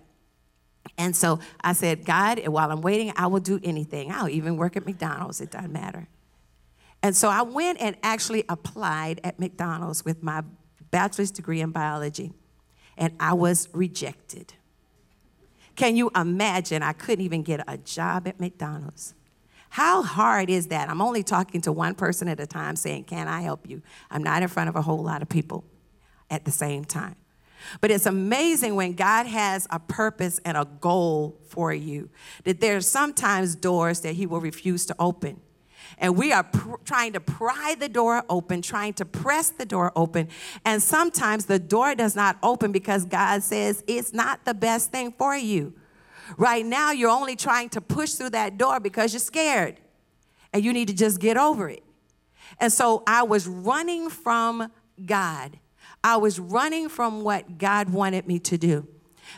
And 0.97 1.17
so 1.17 1.41
I 1.61 1.73
said, 1.73 2.05
God, 2.05 2.47
while 2.47 2.71
I'm 2.71 2.83
waiting, 2.83 3.13
I 3.17 3.27
will 3.27 3.41
do 3.41 3.59
anything. 3.65 4.13
I'll 4.13 4.29
even 4.29 4.57
work 4.57 4.77
at 4.77 4.87
McDonald's. 4.87 5.41
It 5.41 5.51
doesn't 5.51 5.73
matter. 5.73 6.07
And 7.03 7.17
so 7.17 7.29
I 7.29 7.43
went 7.43 7.81
and 7.81 7.97
actually 8.05 8.45
applied 8.49 9.21
at 9.25 9.41
McDonald's 9.41 10.05
with 10.05 10.23
my 10.23 10.45
bachelor's 10.93 11.33
degree 11.33 11.63
in 11.63 11.73
biology. 11.73 12.33
And 12.97 13.13
I 13.19 13.33
was 13.33 13.69
rejected. 13.73 14.55
Can 15.77 15.97
you 15.97 16.11
imagine? 16.15 16.83
I 16.83 16.93
couldn't 16.93 17.25
even 17.25 17.43
get 17.43 17.65
a 17.67 17.79
job 17.79 18.29
at 18.29 18.39
McDonald's. 18.41 19.15
How 19.71 20.03
hard 20.03 20.51
is 20.51 20.67
that? 20.67 20.91
I'm 20.91 21.01
only 21.01 21.23
talking 21.23 21.63
to 21.63 21.73
one 21.73 21.95
person 21.95 22.29
at 22.29 22.39
a 22.39 22.47
time 22.47 22.77
saying, 22.77 23.05
Can 23.05 23.27
I 23.27 23.41
help 23.41 23.69
you? 23.69 23.81
I'm 24.11 24.23
not 24.23 24.43
in 24.43 24.49
front 24.49 24.69
of 24.69 24.77
a 24.77 24.83
whole 24.83 25.03
lot 25.03 25.23
of 25.23 25.29
people 25.29 25.65
at 26.31 26.45
the 26.45 26.51
same 26.51 26.85
time. 26.85 27.17
But 27.81 27.91
it's 27.91 28.07
amazing 28.07 28.75
when 28.75 28.95
God 28.95 29.27
has 29.27 29.67
a 29.71 29.79
purpose 29.79 30.41
and 30.45 30.57
a 30.57 30.67
goal 30.81 31.39
for 31.47 31.73
you, 31.73 32.11
that 32.45 32.61
there's 32.61 32.89
sometimes 32.89 33.55
doors 33.55 34.01
that 34.01 34.15
He 34.15 34.27
will 34.27 34.41
refuse 34.41 34.85
to 34.87 34.97
open 34.99 35.41
and 35.99 36.17
we 36.17 36.33
are 36.33 36.45
pr- 36.45 36.77
trying 36.85 37.13
to 37.13 37.21
pry 37.21 37.75
the 37.79 37.89
door 37.89 38.25
open, 38.29 38.63
trying 38.63 38.95
to 38.95 39.05
press 39.05 39.51
the 39.51 39.67
door 39.67 39.93
open. 39.97 40.29
And 40.65 40.83
sometimes 40.83 41.47
the 41.47 41.59
door 41.59 41.95
does 41.95 42.17
not 42.17 42.39
open 42.43 42.73
because 42.73 43.05
God 43.05 43.43
says 43.43 43.85
it's 43.87 44.13
not 44.13 44.45
the 44.45 44.55
best 44.55 44.91
thing 44.91 45.13
for 45.13 45.37
you. 45.37 45.75
Right 46.37 46.65
now, 46.65 46.93
you're 46.93 47.11
only 47.11 47.37
trying 47.37 47.69
to 47.71 47.81
push 47.81 48.13
through 48.13 48.31
that 48.31 48.57
door 48.59 48.81
because 48.81 49.13
you're 49.13 49.21
scared 49.21 49.81
and 50.53 50.65
you 50.65 50.73
need 50.73 50.89
to 50.89 50.95
just 50.95 51.21
get 51.21 51.37
over 51.37 51.69
it. 51.69 51.83
And 52.59 52.73
so 52.73 53.03
I 53.07 53.23
was 53.23 53.47
running 53.47 54.09
from 54.09 54.71
God. 55.05 55.59
I 56.05 56.17
was 56.17 56.39
running 56.39 56.89
from 56.89 57.23
what 57.23 57.59
God 57.59 57.91
wanted 57.91 58.27
me 58.27 58.39
to 58.41 58.59
do. 58.59 58.87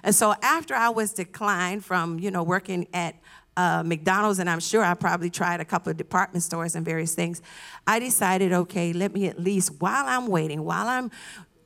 And 0.02 0.14
so 0.14 0.34
after 0.42 0.75
I 0.75 0.88
was 0.88 1.12
declined 1.12 1.84
from, 1.84 2.18
you 2.18 2.30
know, 2.30 2.42
working 2.42 2.88
at 2.92 3.16
uh, 3.56 3.82
McDonald's, 3.84 4.38
and 4.38 4.50
I'm 4.50 4.61
sure 4.61 4.82
I 4.82 4.94
probably 4.94 5.30
tried 5.30 5.61
a 5.61 5.64
couple 5.64 5.90
of 5.90 5.96
department 5.96 6.42
stores 6.42 6.75
and 6.75 6.84
various 6.84 7.14
things. 7.14 7.42
I 7.87 7.99
decided, 7.99 8.52
okay, 8.52 8.92
let 8.92 9.12
me 9.12 9.26
at 9.26 9.38
least, 9.38 9.80
while 9.80 10.06
I'm 10.06 10.26
waiting, 10.26 10.64
while 10.64 10.88
I'm 10.88 11.11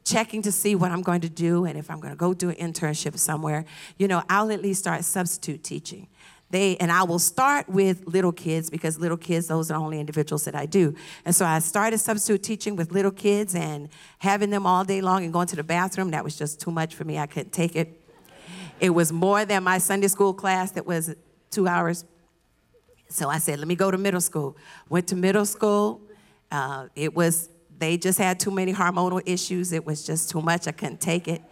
checking 0.04 0.42
to 0.42 0.52
see 0.52 0.74
what 0.74 0.90
I'm 0.90 1.02
going 1.02 1.20
to 1.20 1.28
do 1.28 1.64
and 1.64 1.78
if 1.78 1.90
I'm 1.90 2.00
going 2.00 2.12
to 2.12 2.16
go 2.16 2.32
do 2.32 2.48
an 2.48 2.56
internship 2.56 3.18
somewhere, 3.18 3.64
you 3.98 4.08
know, 4.08 4.22
I'll 4.28 4.50
at 4.50 4.62
least 4.62 4.80
start 4.80 5.04
substitute 5.04 5.62
teaching. 5.62 6.08
They 6.50 6.78
and 6.78 6.90
I 6.90 7.02
will 7.02 7.18
start 7.18 7.68
with 7.68 8.06
little 8.06 8.32
kids 8.32 8.70
because 8.70 8.98
little 8.98 9.18
kids, 9.18 9.48
those 9.48 9.70
are 9.70 9.74
the 9.74 9.80
only 9.80 10.00
individuals 10.00 10.46
that 10.46 10.54
I 10.54 10.64
do. 10.64 10.94
And 11.26 11.34
so 11.34 11.44
I 11.44 11.58
started 11.58 11.98
substitute 11.98 12.42
teaching 12.42 12.74
with 12.74 12.90
little 12.90 13.10
kids 13.10 13.54
and 13.54 13.90
having 14.18 14.48
them 14.48 14.66
all 14.66 14.82
day 14.82 15.02
long 15.02 15.24
and 15.24 15.32
going 15.32 15.46
to 15.48 15.56
the 15.56 15.62
bathroom. 15.62 16.10
That 16.12 16.24
was 16.24 16.36
just 16.36 16.58
too 16.58 16.70
much 16.70 16.94
for 16.94 17.04
me. 17.04 17.18
I 17.18 17.26
couldn't 17.26 17.52
take 17.52 17.76
it. 17.76 18.00
It 18.80 18.90
was 18.90 19.12
more 19.12 19.44
than 19.44 19.62
my 19.64 19.76
Sunday 19.76 20.08
school 20.08 20.32
class 20.32 20.70
that 20.72 20.86
was 20.86 21.14
two 21.50 21.66
hours. 21.66 22.04
So 23.08 23.28
I 23.28 23.38
said, 23.38 23.58
let 23.58 23.68
me 23.68 23.74
go 23.74 23.90
to 23.90 23.98
middle 23.98 24.20
school. 24.20 24.56
Went 24.88 25.06
to 25.08 25.16
middle 25.16 25.46
school. 25.46 26.00
Uh, 26.50 26.88
it 26.94 27.14
was, 27.14 27.48
they 27.78 27.96
just 27.96 28.18
had 28.18 28.38
too 28.38 28.50
many 28.50 28.72
hormonal 28.72 29.22
issues. 29.24 29.72
It 29.72 29.86
was 29.86 30.04
just 30.04 30.30
too 30.30 30.42
much. 30.42 30.66
I 30.68 30.72
couldn't 30.72 31.00
take 31.00 31.28
it. 31.28 31.42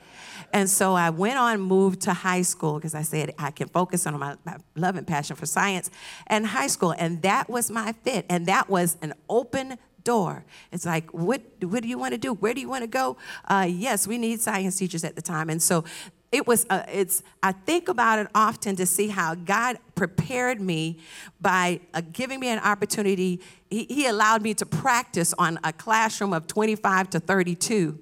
And 0.53 0.69
so 0.69 0.95
I 0.95 1.11
went 1.11 1.38
on, 1.38 1.61
moved 1.61 2.03
to 2.03 2.12
high 2.12 2.43
school 2.43 2.75
because 2.75 2.95
I 2.95 3.03
said 3.03 3.35
I 3.38 3.50
can 3.50 3.69
focus 3.69 4.07
on 4.07 4.19
my, 4.19 4.37
my, 4.45 4.57
love 4.75 4.97
and 4.97 5.07
passion 5.07 5.37
for 5.37 5.47
science 5.47 5.91
and 6.26 6.47
high 6.47 6.69
school. 6.69 6.95
And 6.97 7.23
that 7.23 7.49
was 7.49 7.71
my 7.71 7.93
fit. 7.93 8.26
And 8.29 8.47
that 8.47 8.69
was 8.69 8.97
an 9.03 9.15
open 9.29 9.79
door. 10.05 10.45
It's 10.71 10.87
like, 10.87 11.12
what, 11.12 11.43
what 11.61 11.83
do 11.83 11.88
you 11.88 11.99
want 11.99 12.12
to 12.12 12.19
do? 12.19 12.33
Where 12.33 12.55
do 12.55 12.61
you 12.61 12.69
want 12.69 12.83
to 12.83 12.88
go? 12.88 13.17
Uh, 13.45 13.67
yes, 13.69 14.07
we 14.07 14.19
need 14.19 14.41
science 14.41 14.76
teachers 14.76 15.05
at 15.05 15.17
the 15.17 15.23
time. 15.23 15.50
And 15.50 15.61
so 15.61 15.85
it 16.33 16.47
was 16.47 16.66
uh, 16.71 16.83
it's 16.92 17.23
i 17.42 17.52
think 17.52 17.88
about 17.88 18.18
it 18.18 18.28
often 18.35 18.76
to 18.76 18.87
see 18.87 19.09
how 19.09 19.35
god 19.35 19.78
prepared 19.97 20.61
me 20.61 20.99
by 21.40 21.80
uh, 21.95 22.02
giving 22.12 22.38
me 22.38 22.49
an 22.49 22.61
opportunity. 22.61 23.40
He, 23.68 23.85
he 23.85 24.06
allowed 24.06 24.42
me 24.42 24.54
to 24.54 24.66
practice 24.66 25.35
on 25.38 25.59
a 25.64 25.73
classroom 25.73 26.33
of 26.33 26.47
25 26.47 27.11
to 27.11 27.21
32 27.21 27.99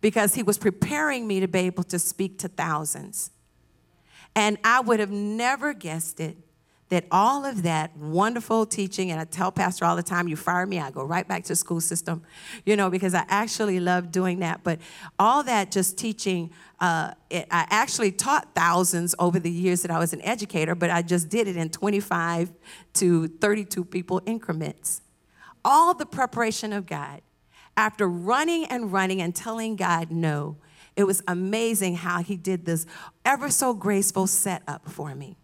because 0.00 0.34
he 0.34 0.42
was 0.42 0.58
preparing 0.58 1.26
me 1.26 1.40
to 1.40 1.48
be 1.48 1.60
able 1.60 1.84
to 1.84 1.98
speak 1.98 2.38
to 2.38 2.48
thousands. 2.48 3.30
And 4.36 4.58
i 4.62 4.80
would 4.80 5.00
have 5.00 5.10
never 5.10 5.74
guessed 5.74 6.20
it 6.20 6.36
that 6.90 7.06
all 7.12 7.44
of 7.44 7.62
that 7.62 7.96
wonderful 7.96 8.66
teaching, 8.66 9.12
and 9.12 9.20
I 9.20 9.24
tell 9.24 9.52
Pastor 9.52 9.84
all 9.84 9.94
the 9.94 10.02
time, 10.02 10.26
you 10.26 10.34
fire 10.34 10.66
me, 10.66 10.80
I 10.80 10.90
go 10.90 11.04
right 11.04 11.26
back 11.26 11.44
to 11.44 11.56
school 11.56 11.80
system, 11.80 12.22
you 12.66 12.76
know, 12.76 12.90
because 12.90 13.14
I 13.14 13.24
actually 13.28 13.78
love 13.78 14.10
doing 14.10 14.40
that. 14.40 14.64
But 14.64 14.80
all 15.16 15.44
that 15.44 15.70
just 15.70 15.96
teaching, 15.96 16.50
uh, 16.80 17.12
it, 17.30 17.46
I 17.50 17.64
actually 17.70 18.10
taught 18.10 18.56
thousands 18.56 19.14
over 19.20 19.38
the 19.38 19.50
years 19.50 19.82
that 19.82 19.92
I 19.92 20.00
was 20.00 20.12
an 20.12 20.20
educator, 20.22 20.74
but 20.74 20.90
I 20.90 21.02
just 21.02 21.28
did 21.28 21.46
it 21.46 21.56
in 21.56 21.70
25 21.70 22.52
to 22.94 23.28
32 23.28 23.84
people 23.84 24.20
increments. 24.26 25.02
All 25.64 25.94
the 25.94 26.06
preparation 26.06 26.72
of 26.72 26.86
God. 26.86 27.22
After 27.76 28.08
running 28.08 28.64
and 28.66 28.92
running 28.92 29.22
and 29.22 29.34
telling 29.34 29.76
God 29.76 30.10
no, 30.10 30.56
it 30.96 31.04
was 31.04 31.22
amazing 31.28 31.96
how 31.96 32.20
He 32.22 32.36
did 32.36 32.66
this 32.66 32.84
ever 33.24 33.48
so 33.48 33.72
graceful 33.74 34.26
setup 34.26 34.90
for 34.90 35.14
me. 35.14 35.36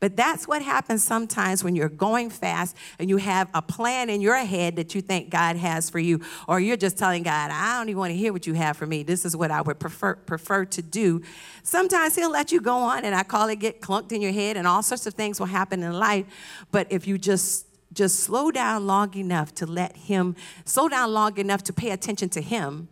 But 0.00 0.16
that's 0.16 0.46
what 0.46 0.62
happens 0.62 1.02
sometimes 1.02 1.62
when 1.64 1.74
you're 1.74 1.88
going 1.88 2.30
fast 2.30 2.76
and 2.98 3.08
you 3.08 3.16
have 3.18 3.48
a 3.54 3.62
plan 3.62 4.10
in 4.10 4.20
your 4.20 4.36
head 4.36 4.76
that 4.76 4.94
you 4.94 5.00
think 5.00 5.30
God 5.30 5.56
has 5.56 5.90
for 5.90 5.98
you, 5.98 6.20
or 6.48 6.60
you're 6.60 6.76
just 6.76 6.98
telling 6.98 7.22
God, 7.22 7.50
I 7.50 7.78
don't 7.78 7.88
even 7.88 7.98
want 7.98 8.10
to 8.10 8.16
hear 8.16 8.32
what 8.32 8.46
you 8.46 8.54
have 8.54 8.76
for 8.76 8.86
me. 8.86 9.02
This 9.02 9.24
is 9.24 9.36
what 9.36 9.50
I 9.50 9.60
would 9.60 9.78
prefer, 9.78 10.14
prefer 10.14 10.64
to 10.66 10.82
do. 10.82 11.22
Sometimes 11.62 12.14
He'll 12.14 12.30
let 12.30 12.52
you 12.52 12.60
go 12.60 12.76
on, 12.76 13.04
and 13.04 13.14
I 13.14 13.22
call 13.22 13.48
it 13.48 13.56
get 13.56 13.80
clunked 13.80 14.12
in 14.12 14.20
your 14.20 14.32
head, 14.32 14.56
and 14.56 14.66
all 14.66 14.82
sorts 14.82 15.06
of 15.06 15.14
things 15.14 15.38
will 15.38 15.46
happen 15.46 15.82
in 15.82 15.92
life. 15.92 16.26
But 16.70 16.86
if 16.90 17.06
you 17.06 17.18
just 17.18 17.66
just 17.92 18.20
slow 18.20 18.50
down 18.50 18.86
long 18.86 19.14
enough 19.14 19.54
to 19.54 19.66
let 19.66 19.96
him 19.96 20.34
slow 20.64 20.88
down 20.88 21.12
long 21.12 21.38
enough 21.38 21.62
to 21.62 21.72
pay 21.72 21.90
attention 21.90 22.28
to 22.28 22.40
him 22.40 22.88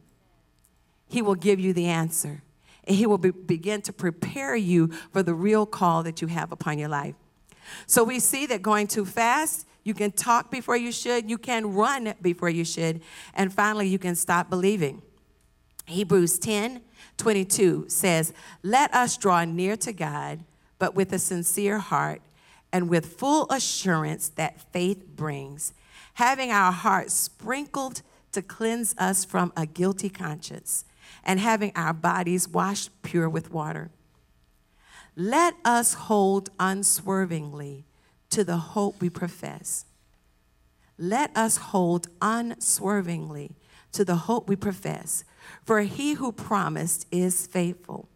he 1.08 1.20
will 1.20 1.34
give 1.34 1.58
you 1.58 1.72
the 1.72 1.86
answer 1.86 2.42
and 2.84 2.96
He 2.96 3.06
will 3.06 3.18
be, 3.18 3.30
begin 3.30 3.82
to 3.82 3.92
prepare 3.92 4.56
you 4.56 4.88
for 5.12 5.22
the 5.22 5.34
real 5.34 5.66
call 5.66 6.02
that 6.02 6.20
you 6.22 6.28
have 6.28 6.52
upon 6.52 6.78
your 6.78 6.88
life. 6.88 7.14
So 7.86 8.04
we 8.04 8.18
see 8.18 8.46
that 8.46 8.62
going 8.62 8.86
too 8.86 9.04
fast, 9.04 9.66
you 9.84 9.94
can 9.94 10.12
talk 10.12 10.50
before 10.50 10.76
you 10.76 10.92
should, 10.92 11.28
you 11.28 11.38
can 11.38 11.74
run 11.74 12.14
before 12.22 12.50
you 12.50 12.64
should, 12.64 13.00
and 13.34 13.52
finally, 13.52 13.88
you 13.88 13.98
can 13.98 14.14
stop 14.14 14.48
believing. 14.48 15.02
Hebrews 15.86 16.38
10 16.38 16.82
22 17.18 17.84
says, 17.88 18.32
Let 18.62 18.92
us 18.94 19.16
draw 19.16 19.44
near 19.44 19.76
to 19.76 19.92
God, 19.92 20.40
but 20.78 20.94
with 20.94 21.12
a 21.12 21.18
sincere 21.18 21.78
heart 21.78 22.22
and 22.72 22.88
with 22.88 23.14
full 23.18 23.46
assurance 23.50 24.28
that 24.30 24.72
faith 24.72 25.06
brings, 25.14 25.74
having 26.14 26.50
our 26.50 26.72
hearts 26.72 27.14
sprinkled 27.14 28.02
to 28.32 28.42
cleanse 28.42 28.94
us 28.98 29.24
from 29.24 29.52
a 29.56 29.66
guilty 29.66 30.08
conscience 30.08 30.84
and 31.24 31.40
having 31.40 31.72
our 31.74 31.92
bodies 31.92 32.48
washed 32.48 32.90
pure 33.02 33.28
with 33.28 33.50
water. 33.52 33.90
Let 35.14 35.54
us 35.64 35.94
hold 35.94 36.50
unswervingly 36.58 37.84
to 38.30 38.44
the 38.44 38.56
hope 38.56 39.00
we 39.00 39.10
profess. 39.10 39.84
Let 40.98 41.36
us 41.36 41.58
hold 41.58 42.08
unswervingly 42.22 43.56
to 43.92 44.04
the 44.04 44.16
hope 44.16 44.48
we 44.48 44.56
profess, 44.56 45.24
for 45.64 45.80
he 45.82 46.14
who 46.14 46.32
promised 46.32 47.06
is 47.10 47.46
faithful. 47.46 48.08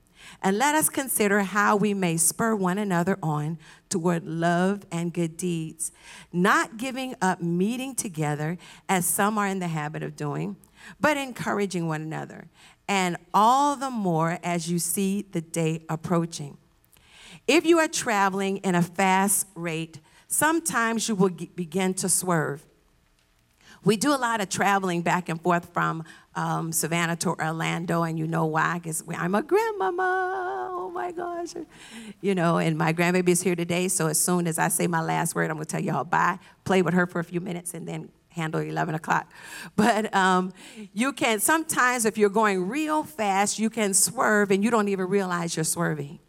And 0.43 0.59
let 0.59 0.75
us 0.75 0.89
consider 0.89 1.43
how 1.43 1.77
we 1.77 1.95
may 1.95 2.17
spur 2.17 2.55
one 2.55 2.79
another 2.79 3.19
on 3.23 3.59
toward 3.89 4.25
love 4.25 4.85
and 4.91 5.13
good 5.13 5.37
deeds, 5.37 5.93
not 6.33 6.79
giving 6.79 7.15
up 7.21 7.41
meeting 7.41 7.95
together 7.95 8.59
as 8.89 9.07
some 9.07 9.39
are 9.39 9.47
in 9.47 9.61
the 9.61 9.69
habit 9.69 10.03
of 10.03 10.17
doing, 10.17 10.57
but 11.01 11.17
encouraging 11.17 11.87
one 11.87 12.03
another 12.03 12.49
and 12.89 13.17
all 13.35 13.77
the 13.77 13.91
more 13.91 14.39
as 14.43 14.71
you 14.71 14.79
see 14.79 15.23
the 15.33 15.41
day 15.41 15.83
approaching. 15.89 16.57
If 17.47 17.65
you 17.65 17.79
are 17.79 17.89
traveling 17.89 18.59
in 18.59 18.75
a 18.75 18.83
fast 18.83 19.47
rate, 19.55 20.01
sometimes 20.29 21.09
you 21.09 21.15
will 21.15 21.31
begin 21.31 21.95
to 21.95 22.09
swerve. 22.09 22.65
We 23.85 23.97
do 23.97 24.13
a 24.13 24.19
lot 24.19 24.41
of 24.41 24.49
traveling 24.49 25.03
back 25.03 25.29
and 25.29 25.41
forth 25.41 25.73
from 25.73 26.03
um, 26.35 26.73
Savannah 26.73 27.15
to 27.17 27.31
Orlando, 27.31 28.03
and 28.03 28.19
you 28.19 28.27
know 28.27 28.47
why? 28.47 28.79
Because 28.79 29.05
I'm 29.09 29.37
a 29.37 29.43
grandmama. 29.43 30.71
Oh 30.73 30.91
my 30.91 31.13
gosh. 31.13 31.55
You 32.21 32.35
know, 32.35 32.59
and 32.59 32.77
my 32.77 32.93
grandbaby 32.93 33.29
is 33.29 33.43
here 33.43 33.55
today, 33.55 33.87
so 33.87 34.09
as 34.09 34.19
soon 34.19 34.49
as 34.49 34.59
I 34.59 34.69
say 34.69 34.89
my 34.89 35.03
last 35.03 35.37
word, 35.37 35.51
I'm 35.51 35.57
going 35.57 35.67
to 35.67 35.71
tell 35.71 35.81
y'all 35.81 36.03
bye, 36.03 36.41
play 36.65 36.83
with 36.83 36.95
her 36.95 37.07
for 37.07 37.21
a 37.21 37.25
few 37.25 37.41
minutes, 37.41 37.75
and 37.75 37.87
then 37.87 38.09
handle 38.37 38.61
11 38.61 38.95
o'clock. 38.95 39.31
But 39.75 40.15
um, 40.15 40.53
you 40.95 41.13
can, 41.13 41.41
sometimes 41.41 42.05
if 42.05 42.17
you're 42.17 42.31
going 42.31 42.69
real 42.69 43.03
fast, 43.03 43.59
you 43.59 43.71
can 43.71 43.95
swerve 43.95 44.51
and 44.51 44.63
you 44.63 44.71
don't 44.71 44.89
even 44.89 45.09
realize 45.09 45.57
you're 45.57 45.65
swerving. 45.65 46.21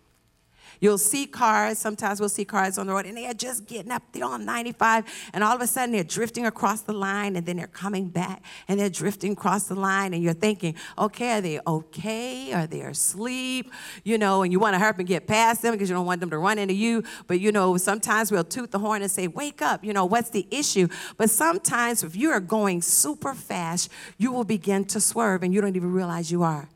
You'll 0.80 0.98
see 0.98 1.26
cars, 1.26 1.78
sometimes 1.78 2.20
we'll 2.20 2.30
see 2.30 2.46
cars 2.46 2.78
on 2.78 2.88
the 2.88 2.94
road, 2.94 3.06
and 3.06 3.18
they're 3.18 3.34
just 3.34 3.66
getting 3.66 3.92
up 3.92 4.04
there 4.12 4.26
on 4.26 4.46
95, 4.46 5.06
and 5.34 5.44
all 5.44 5.56
of 5.56 5.62
a 5.62 5.68
sudden 5.68 5.92
they're 5.92 6.04
drifting 6.04 6.46
across 6.46 6.82
the 6.82 6.94
line, 6.94 7.36
and 7.36 7.46
then 7.46 7.58
they're 7.58 7.68
coming 7.68 8.10
back, 8.10 8.44
and 8.68 8.80
they're 8.80 8.90
drifting 8.90 9.34
across 9.34 9.64
the 9.64 9.76
line, 9.76 10.14
and 10.14 10.24
you're 10.24 10.34
thinking, 10.34 10.76
okay, 10.98 11.38
are 11.38 11.42
they 11.42 11.60
okay? 11.66 12.54
Are 12.54 12.68
they 12.68 12.82
asleep? 12.82 13.72
You 14.04 14.18
know, 14.18 14.44
and 14.44 14.52
you 14.52 14.60
want 14.60 14.74
to 14.74 14.80
hurry 14.80 14.96
and 14.98 15.08
get 15.08 15.28
past 15.28 15.62
them 15.62 15.74
because 15.74 15.90
you 15.90 15.96
don't 15.96 16.06
want 16.06 16.22
them 16.22 16.30
to 16.30 16.38
run 16.38 16.58
into 16.58 16.74
you. 16.74 17.04
But, 17.28 17.40
you 17.40 17.52
know, 17.52 17.78
sometimes 17.78 18.32
we'll 18.32 18.44
toot 18.44 18.72
the 18.72 18.80
horn 18.80 19.02
and 19.02 19.12
say, 19.12 19.28
wake 19.28 19.62
up, 19.62 19.84
you 19.84 19.94
know, 19.94 20.06
what's 20.06 20.30
the 20.30 20.48
issue? 20.50 20.88
But 21.18 21.30
sometimes 21.30 22.04
if 22.04 22.16
you 22.16 22.32
are 22.32 22.40
going 22.40 22.82
super 22.82 23.34
fast, 23.34 23.92
you 24.18 24.32
will 24.32 24.44
begin 24.44 24.86
to 24.86 25.00
swerve, 25.00 25.44
and 25.44 25.54
you 25.54 25.62
don't 25.62 25.76
even 25.76 25.92
realize 25.92 26.32
you 26.32 26.44
are. 26.44 26.70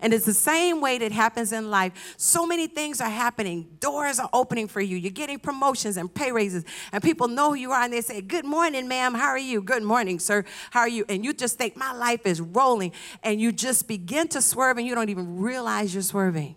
And 0.00 0.12
it's 0.12 0.26
the 0.26 0.34
same 0.34 0.80
way 0.80 0.98
that 0.98 1.12
happens 1.12 1.52
in 1.52 1.70
life. 1.70 2.14
So 2.16 2.46
many 2.46 2.66
things 2.66 3.00
are 3.00 3.10
happening. 3.10 3.76
Doors 3.80 4.18
are 4.18 4.28
opening 4.32 4.68
for 4.68 4.80
you. 4.80 4.96
You're 4.96 5.12
getting 5.12 5.38
promotions 5.38 5.96
and 5.96 6.12
pay 6.12 6.32
raises. 6.32 6.64
And 6.92 7.02
people 7.02 7.28
know 7.28 7.50
who 7.50 7.54
you 7.54 7.70
are 7.72 7.82
and 7.82 7.92
they 7.92 8.00
say, 8.00 8.20
Good 8.20 8.44
morning, 8.44 8.88
ma'am. 8.88 9.14
How 9.14 9.28
are 9.28 9.38
you? 9.38 9.62
Good 9.62 9.82
morning, 9.82 10.18
sir. 10.18 10.44
How 10.70 10.80
are 10.80 10.88
you? 10.88 11.04
And 11.08 11.24
you 11.24 11.32
just 11.32 11.58
think, 11.58 11.76
My 11.76 11.92
life 11.92 12.26
is 12.26 12.40
rolling. 12.40 12.92
And 13.22 13.40
you 13.40 13.52
just 13.52 13.88
begin 13.88 14.28
to 14.28 14.42
swerve 14.42 14.78
and 14.78 14.86
you 14.86 14.94
don't 14.94 15.08
even 15.08 15.38
realize 15.38 15.94
you're 15.94 16.02
swerving. 16.02 16.56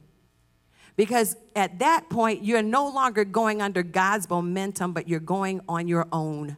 Because 0.96 1.36
at 1.56 1.80
that 1.80 2.10
point, 2.10 2.44
you're 2.44 2.64
no 2.64 2.90
longer 2.90 3.24
going 3.24 3.62
under 3.62 3.84
God's 3.84 4.28
momentum, 4.28 4.94
but 4.94 5.08
you're 5.08 5.20
going 5.20 5.62
on 5.70 5.88
your 5.88 6.08
own. 6.12 6.58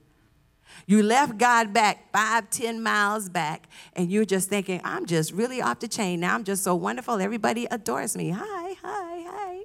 You 0.89 1.03
left 1.03 1.37
God 1.37 1.71
back 1.71 2.11
five, 2.11 2.49
ten 2.49 2.81
miles 2.81 3.29
back, 3.29 3.69
and 3.93 4.09
you're 4.09 4.25
just 4.25 4.49
thinking, 4.49 4.81
I'm 4.83 5.05
just 5.05 5.31
really 5.31 5.61
off 5.61 5.81
the 5.81 5.87
chain. 5.87 6.19
Now 6.19 6.33
I'm 6.33 6.43
just 6.43 6.63
so 6.63 6.73
wonderful. 6.73 7.21
Everybody 7.21 7.67
adores 7.69 8.17
me. 8.17 8.31
Hi, 8.31 8.73
hi, 8.81 9.23
hi. 9.29 9.59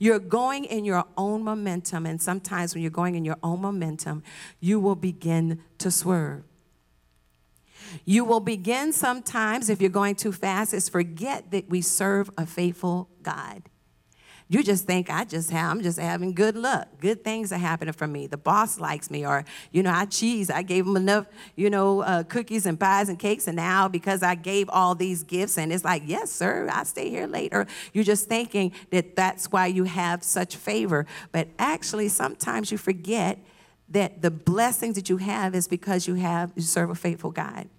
You're 0.00 0.18
going 0.18 0.64
in 0.64 0.84
your 0.84 1.04
own 1.16 1.44
momentum, 1.44 2.06
and 2.06 2.20
sometimes 2.20 2.74
when 2.74 2.82
you're 2.82 2.90
going 2.90 3.14
in 3.14 3.24
your 3.24 3.36
own 3.44 3.60
momentum, 3.60 4.24
you 4.58 4.80
will 4.80 4.96
begin 4.96 5.60
to 5.78 5.92
swerve. 5.92 6.42
You 8.04 8.24
will 8.24 8.40
begin 8.40 8.92
sometimes, 8.92 9.70
if 9.70 9.80
you're 9.80 9.90
going 9.90 10.16
too 10.16 10.32
fast, 10.32 10.74
is 10.74 10.88
forget 10.88 11.52
that 11.52 11.70
we 11.70 11.80
serve 11.82 12.32
a 12.36 12.46
faithful 12.46 13.08
God. 13.22 13.62
You 14.52 14.62
just 14.62 14.84
think 14.84 15.08
I 15.08 15.24
just 15.24 15.48
have, 15.50 15.70
I'm 15.70 15.82
just 15.82 15.98
having 15.98 16.34
good 16.34 16.56
luck. 16.56 16.86
Good 17.00 17.24
things 17.24 17.52
are 17.52 17.56
happening 17.56 17.94
for 17.94 18.06
me. 18.06 18.26
The 18.26 18.36
boss 18.36 18.78
likes 18.78 19.10
me, 19.10 19.24
or, 19.24 19.46
you 19.70 19.82
know, 19.82 19.90
I 19.90 20.04
cheese. 20.04 20.50
I 20.50 20.60
gave 20.60 20.86
him 20.86 20.94
enough, 20.94 21.24
you 21.56 21.70
know, 21.70 22.02
uh, 22.02 22.22
cookies 22.24 22.66
and 22.66 22.78
pies 22.78 23.08
and 23.08 23.18
cakes, 23.18 23.46
and 23.46 23.56
now 23.56 23.88
because 23.88 24.22
I 24.22 24.34
gave 24.34 24.68
all 24.68 24.94
these 24.94 25.22
gifts, 25.22 25.56
and 25.56 25.72
it's 25.72 25.84
like, 25.84 26.02
yes, 26.04 26.30
sir, 26.30 26.68
I 26.70 26.84
stay 26.84 27.08
here 27.08 27.26
later. 27.26 27.66
You're 27.94 28.04
just 28.04 28.28
thinking 28.28 28.72
that 28.90 29.16
that's 29.16 29.50
why 29.50 29.68
you 29.68 29.84
have 29.84 30.22
such 30.22 30.54
favor. 30.56 31.06
But 31.32 31.48
actually, 31.58 32.08
sometimes 32.08 32.70
you 32.70 32.76
forget 32.76 33.38
that 33.88 34.20
the 34.20 34.30
blessings 34.30 34.96
that 34.96 35.08
you 35.08 35.16
have 35.16 35.54
is 35.54 35.66
because 35.66 36.06
you 36.06 36.16
have, 36.16 36.52
you 36.56 36.60
serve 36.60 36.90
a 36.90 36.94
faithful 36.94 37.30
God. 37.30 37.70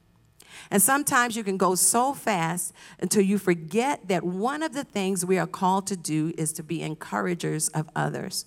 And 0.71 0.81
sometimes 0.81 1.35
you 1.35 1.43
can 1.43 1.57
go 1.57 1.75
so 1.75 2.13
fast 2.13 2.73
until 2.99 3.21
you 3.21 3.37
forget 3.37 4.07
that 4.07 4.23
one 4.23 4.63
of 4.63 4.73
the 4.73 4.83
things 4.83 5.25
we 5.25 5.37
are 5.37 5.47
called 5.47 5.87
to 5.87 5.97
do 5.97 6.33
is 6.37 6.53
to 6.53 6.63
be 6.63 6.81
encouragers 6.81 7.67
of 7.69 7.89
others. 7.95 8.45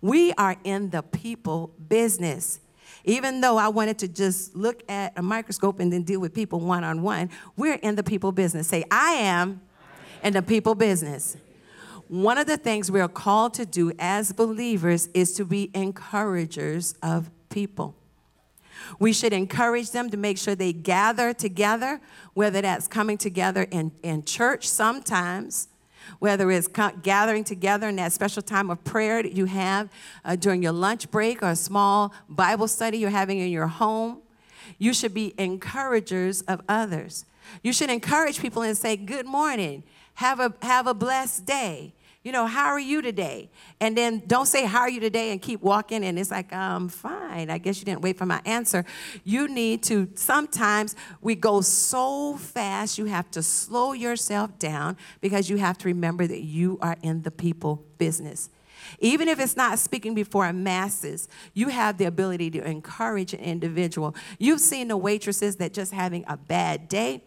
We 0.00 0.32
are 0.34 0.56
in 0.64 0.90
the 0.90 1.02
people 1.02 1.72
business. 1.88 2.60
Even 3.04 3.40
though 3.40 3.56
I 3.56 3.68
wanted 3.68 3.98
to 4.00 4.08
just 4.08 4.54
look 4.54 4.82
at 4.88 5.12
a 5.16 5.22
microscope 5.22 5.80
and 5.80 5.92
then 5.92 6.02
deal 6.02 6.20
with 6.20 6.34
people 6.34 6.60
one 6.60 6.84
on 6.84 7.02
one, 7.02 7.30
we're 7.56 7.74
in 7.74 7.94
the 7.94 8.02
people 8.02 8.32
business. 8.32 8.68
Say, 8.68 8.84
I 8.90 9.12
am 9.12 9.60
in 10.22 10.32
the 10.34 10.42
people 10.42 10.74
business. 10.74 11.36
One 12.08 12.38
of 12.38 12.46
the 12.46 12.56
things 12.56 12.90
we 12.90 13.00
are 13.00 13.08
called 13.08 13.54
to 13.54 13.66
do 13.66 13.92
as 13.98 14.32
believers 14.32 15.08
is 15.14 15.34
to 15.34 15.44
be 15.44 15.70
encouragers 15.74 16.94
of 17.02 17.30
people. 17.50 17.94
We 18.98 19.12
should 19.12 19.32
encourage 19.32 19.90
them 19.90 20.10
to 20.10 20.16
make 20.16 20.38
sure 20.38 20.54
they 20.54 20.72
gather 20.72 21.32
together, 21.32 22.00
whether 22.34 22.60
that's 22.60 22.88
coming 22.88 23.18
together 23.18 23.66
in, 23.70 23.92
in 24.02 24.24
church 24.24 24.68
sometimes, 24.68 25.68
whether 26.18 26.50
it's 26.50 26.68
gathering 27.02 27.44
together 27.44 27.88
in 27.88 27.96
that 27.96 28.12
special 28.12 28.42
time 28.42 28.70
of 28.70 28.82
prayer 28.84 29.22
that 29.22 29.32
you 29.32 29.44
have 29.46 29.88
uh, 30.24 30.36
during 30.36 30.62
your 30.62 30.72
lunch 30.72 31.10
break 31.10 31.42
or 31.42 31.50
a 31.50 31.56
small 31.56 32.12
Bible 32.28 32.68
study 32.68 32.98
you're 32.98 33.10
having 33.10 33.38
in 33.38 33.50
your 33.50 33.66
home. 33.66 34.22
You 34.78 34.92
should 34.94 35.14
be 35.14 35.34
encouragers 35.38 36.42
of 36.42 36.60
others. 36.68 37.24
You 37.62 37.72
should 37.72 37.90
encourage 37.90 38.40
people 38.40 38.62
and 38.62 38.76
say, 38.76 38.96
Good 38.96 39.26
morning, 39.26 39.82
have 40.14 40.40
a, 40.40 40.54
have 40.62 40.86
a 40.86 40.94
blessed 40.94 41.46
day. 41.46 41.94
You 42.28 42.32
know, 42.32 42.44
how 42.44 42.66
are 42.66 42.78
you 42.78 43.00
today? 43.00 43.48
And 43.80 43.96
then 43.96 44.22
don't 44.26 44.44
say, 44.44 44.66
how 44.66 44.80
are 44.80 44.90
you 44.90 45.00
today? 45.00 45.32
And 45.32 45.40
keep 45.40 45.62
walking. 45.62 46.04
And 46.04 46.18
it's 46.18 46.30
like, 46.30 46.52
I'm 46.52 46.90
fine. 46.90 47.48
I 47.48 47.56
guess 47.56 47.78
you 47.78 47.86
didn't 47.86 48.02
wait 48.02 48.18
for 48.18 48.26
my 48.26 48.42
answer. 48.44 48.84
You 49.24 49.48
need 49.48 49.82
to, 49.84 50.10
sometimes 50.14 50.94
we 51.22 51.34
go 51.34 51.62
so 51.62 52.36
fast, 52.36 52.98
you 52.98 53.06
have 53.06 53.30
to 53.30 53.42
slow 53.42 53.94
yourself 53.94 54.58
down 54.58 54.98
because 55.22 55.48
you 55.48 55.56
have 55.56 55.78
to 55.78 55.88
remember 55.88 56.26
that 56.26 56.42
you 56.42 56.78
are 56.82 56.98
in 57.02 57.22
the 57.22 57.30
people 57.30 57.86
business. 57.96 58.50
Even 58.98 59.26
if 59.26 59.40
it's 59.40 59.56
not 59.56 59.78
speaking 59.78 60.14
before 60.14 60.52
masses, 60.52 61.28
you 61.54 61.68
have 61.68 61.96
the 61.96 62.04
ability 62.04 62.50
to 62.50 62.62
encourage 62.62 63.32
an 63.32 63.40
individual. 63.40 64.14
You've 64.38 64.60
seen 64.60 64.88
the 64.88 64.98
waitresses 64.98 65.56
that 65.56 65.72
just 65.72 65.92
having 65.92 66.26
a 66.28 66.36
bad 66.36 66.90
day. 66.90 67.22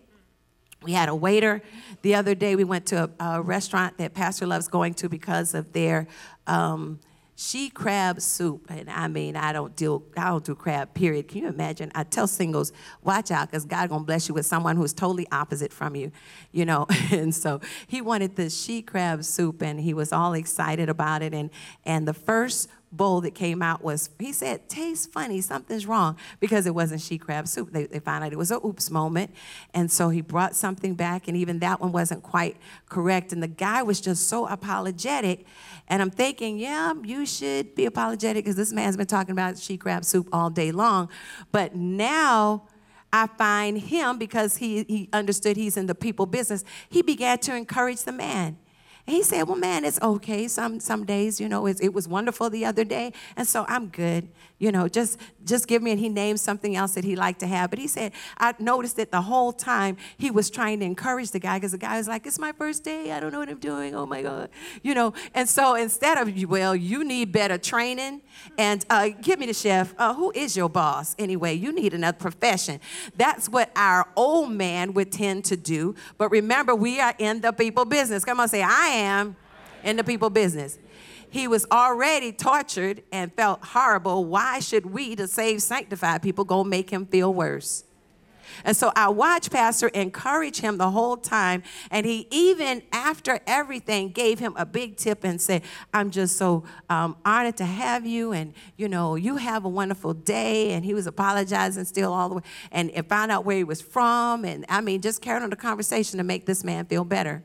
We 0.84 0.94
had 0.94 1.10
a 1.10 1.16
waiter 1.16 1.62
the 2.02 2.16
other 2.16 2.34
day. 2.34 2.56
We 2.56 2.64
went 2.64 2.88
to 2.88 3.10
a, 3.20 3.24
a 3.24 3.42
restaurant 3.42 3.98
that 3.98 4.14
Pastor 4.14 4.48
loves 4.48 4.68
going 4.68 4.96
to 4.96 5.10
because 5.10 5.54
of 5.54 5.74
their 5.74 6.08
um, 6.48 7.00
she 7.42 7.70
crab 7.72 8.22
soup, 8.22 8.70
and 8.70 8.88
I 8.88 9.08
mean, 9.08 9.36
I 9.36 9.52
don't 9.52 9.76
deal, 9.76 10.04
I 10.16 10.26
don't 10.26 10.44
do 10.44 10.54
crab. 10.54 10.94
Period. 10.94 11.28
Can 11.28 11.42
you 11.42 11.48
imagine? 11.48 11.92
I 11.96 12.04
tell 12.04 12.28
singles, 12.28 12.72
watch 13.04 13.32
out, 13.32 13.50
because 13.50 13.66
God 13.66 13.90
gonna 13.90 14.04
bless 14.04 14.28
you 14.28 14.36
with 14.36 14.46
someone 14.46 14.76
who's 14.76 14.94
totally 14.94 15.28
opposite 15.32 15.74
from 15.74 15.96
you, 15.96 16.12
you 16.52 16.66
know. 16.66 16.86
and 17.12 17.34
so 17.34 17.60
he 17.88 18.00
wanted 18.00 18.36
the 18.36 18.50
she 18.50 18.84
crab 18.84 19.24
soup, 19.24 19.64
and 19.64 19.80
he 19.80 19.94
was 19.94 20.12
all 20.12 20.34
excited 20.34 20.88
about 20.88 21.24
it. 21.24 21.34
And 21.34 21.50
and 21.84 22.08
the 22.08 22.14
first 22.14 22.70
bowl 22.92 23.22
that 23.22 23.36
came 23.36 23.62
out 23.62 23.84
was, 23.84 24.10
he 24.20 24.34
said, 24.34 24.68
tastes 24.70 25.06
funny, 25.06 25.42
something's 25.42 25.86
wrong, 25.86 26.18
because 26.40 26.66
it 26.66 26.76
wasn't 26.76 27.02
she 27.02 27.18
crab 27.18 27.48
soup. 27.48 27.72
They, 27.72 27.86
they 27.86 28.00
found 28.00 28.24
out 28.24 28.34
it 28.34 28.38
was 28.38 28.52
a 28.52 28.58
oops 28.66 28.90
moment. 28.90 29.32
And 29.74 29.92
so 29.92 30.10
he 30.10 30.22
brought 30.22 30.56
something 30.56 30.96
back, 30.96 31.28
and 31.28 31.38
even 31.38 31.60
that 31.60 31.80
one 31.80 31.92
wasn't 31.92 32.24
quite 32.24 32.58
correct. 32.90 33.32
And 33.34 33.42
the 33.42 33.48
guy 33.48 33.82
was 33.84 34.02
just 34.02 34.28
so 34.28 34.48
apologetic. 34.48 35.46
And 35.88 36.02
I'm 36.02 36.12
thinking, 36.12 36.58
yeah, 36.58 36.94
you 37.04 37.26
should 37.26 37.76
be 37.76 37.86
apologetic 37.86 38.44
because 38.44 38.56
this 38.56 38.74
man's 38.74 38.98
been 38.98 39.08
talking 39.08 39.32
about 39.32 39.58
she 39.58 39.78
crab 39.78 40.06
soup 40.06 40.28
all 40.34 40.50
day 40.50 40.72
long. 40.72 41.10
But 41.52 41.76
now, 41.76 42.64
I 43.14 43.28
find 43.28 43.78
him 43.78 44.18
because 44.18 44.58
he, 44.58 44.84
he 44.84 45.10
understood 45.12 45.58
he's 45.58 45.76
in 45.76 45.86
the 45.86 45.96
people 45.96 46.26
business. 46.26 46.64
He 46.90 47.02
began 47.02 47.40
to 47.40 47.56
encourage 47.56 48.04
the 48.04 48.14
man. 48.14 48.58
And 49.08 49.16
he 49.16 49.24
said, 49.24 49.44
Well, 49.44 49.58
man, 49.58 49.86
it's 49.86 50.02
okay. 50.02 50.48
Some 50.48 50.80
some 50.80 51.06
days, 51.06 51.40
you 51.40 51.50
know, 51.50 51.66
it, 51.66 51.80
it 51.82 51.94
was 51.94 52.08
wonderful 52.08 52.50
the 52.50 52.66
other 52.66 52.84
day. 52.84 53.14
And 53.36 53.48
so 53.48 53.66
I'm 53.68 53.88
good. 53.88 54.30
You 54.60 54.72
know, 54.72 54.88
just 54.88 55.20
just 55.44 55.68
give 55.68 55.82
me 55.82 55.92
and 55.92 56.00
he 56.00 56.08
named 56.08 56.40
something 56.40 56.76
else 56.76 56.94
that 56.94 57.04
he 57.04 57.16
liked 57.16 57.40
to 57.40 57.48
have. 57.48 57.72
But 57.72 57.80
he 57.80 57.88
said, 57.88 58.12
I 58.38 58.54
noticed 58.60 58.98
that 58.98 59.12
the 59.12 59.22
whole 59.22 59.52
time 59.52 59.98
he 60.18 60.30
was 60.30 60.50
trying 60.50 60.80
to 60.82 60.86
encourage 60.86 61.32
the 61.32 61.40
guy 61.40 61.58
because 61.58 61.72
the 61.72 61.78
guy 61.78 61.98
was 61.98 62.08
like, 62.08 62.26
It's 62.28 62.40
my 62.40 62.52
first 62.52 62.84
day. 62.84 63.12
I 63.12 63.20
don't 63.20 63.32
know 63.32 63.40
what 63.40 63.50
I'm 63.50 63.60
doing. 63.60 63.96
Oh 63.96 64.06
my 64.06 64.22
God. 64.22 64.50
You 64.84 64.94
know, 64.94 65.14
and 65.34 65.50
so 65.50 65.76
instead 65.76 66.18
of, 66.18 66.50
well, 66.50 66.76
you 66.76 67.04
need 67.04 67.32
better 67.32 67.58
training 67.58 68.22
and 68.58 68.86
uh, 68.90 69.10
give 69.22 69.40
me 69.40 69.48
the 69.48 69.54
chef. 69.54 69.94
Uh, 69.98 70.14
who 70.14 70.32
is 70.36 70.56
your 70.56 70.70
boss 70.70 71.16
anyway? 71.18 71.54
You 71.54 71.72
need 71.72 71.94
another 71.94 72.18
profession. 72.18 72.80
That's 73.18 73.50
what 73.50 73.72
our 73.76 74.08
old 74.16 74.52
man 74.52 74.94
would 74.94 75.12
tend 75.12 75.46
to 75.46 75.58
do. 75.58 75.96
But 76.18 76.30
remember, 76.30 76.76
we 76.76 77.00
are 77.00 77.14
in 77.18 77.42
the 77.42 77.52
people 77.52 77.86
business. 77.86 78.24
Come 78.24 78.40
on, 78.40 78.48
say, 78.48 78.64
I 78.64 78.91
am 78.92 79.36
in 79.84 79.98
the 79.98 80.04
people 80.04 80.30
business. 80.30 80.78
He 81.30 81.48
was 81.48 81.66
already 81.72 82.34
tortured 82.34 83.04
and 83.12 83.34
felt 83.34 83.64
horrible. 83.64 84.26
Why 84.26 84.60
should 84.60 84.86
we, 84.86 85.16
to 85.16 85.28
save 85.28 85.62
sanctified 85.62 86.22
people, 86.22 86.44
go 86.44 86.64
make 86.64 86.90
him 86.90 87.06
feel 87.06 87.34
worse? 87.34 87.86
And 88.66 88.76
so 88.76 88.92
I 88.96 89.10
watched 89.10 89.52
Pastor 89.52 89.88
encourage 89.90 90.60
him 90.60 90.78
the 90.78 90.92
whole 90.92 91.18
time. 91.18 91.64
And 91.90 92.06
he 92.06 92.28
even, 92.32 92.82
after 92.92 93.40
everything, 93.48 94.10
gave 94.10 94.40
him 94.40 94.54
a 94.58 94.66
big 94.66 94.98
tip 94.98 95.24
and 95.24 95.40
said, 95.40 95.64
I'm 95.94 96.12
just 96.12 96.38
so 96.38 96.64
um, 96.90 97.16
honored 97.26 97.58
to 97.58 97.66
have 97.66 98.06
you. 98.06 98.34
And, 98.34 98.54
you 98.78 98.88
know, 98.88 99.16
you 99.16 99.38
have 99.38 99.66
a 99.66 99.70
wonderful 99.70 100.14
day. 100.14 100.74
And 100.74 100.84
he 100.84 100.94
was 100.94 101.08
apologizing 101.08 101.86
still 101.86 102.14
all 102.14 102.30
the 102.30 102.36
way. 102.36 102.44
And, 102.72 102.92
and 102.92 103.08
found 103.08 103.32
out 103.32 103.46
where 103.46 103.58
he 103.58 103.64
was 103.64 103.82
from. 103.82 104.46
And 104.46 104.66
I 104.70 104.82
mean, 104.82 105.02
just 105.02 105.22
carried 105.22 105.44
on 105.44 105.50
the 105.50 105.56
conversation 105.56 106.18
to 106.18 106.24
make 106.24 106.46
this 106.46 106.64
man 106.64 106.86
feel 106.86 107.04
better. 107.04 107.44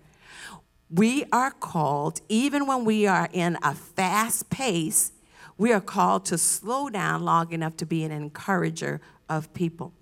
We 0.90 1.24
are 1.32 1.50
called, 1.50 2.20
even 2.28 2.66
when 2.66 2.84
we 2.84 3.06
are 3.06 3.28
in 3.32 3.58
a 3.62 3.74
fast 3.74 4.50
pace, 4.50 5.12
we 5.58 5.72
are 5.72 5.80
called 5.80 6.24
to 6.26 6.38
slow 6.38 6.88
down 6.88 7.24
long 7.24 7.52
enough 7.52 7.76
to 7.78 7.86
be 7.86 8.04
an 8.04 8.12
encourager 8.12 9.00
of 9.28 9.52
people. 9.54 9.92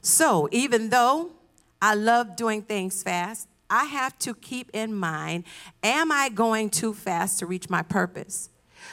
So, 0.00 0.48
even 0.52 0.90
though 0.90 1.32
I 1.80 1.94
love 1.94 2.36
doing 2.36 2.62
things 2.62 3.02
fast, 3.02 3.48
I 3.70 3.84
have 3.84 4.18
to 4.20 4.34
keep 4.34 4.70
in 4.72 4.94
mind 4.94 5.44
am 5.82 6.12
I 6.12 6.28
going 6.28 6.70
too 6.70 6.94
fast 6.94 7.38
to 7.38 7.46
reach 7.46 7.70
my 7.70 7.82
purpose? 7.82 8.50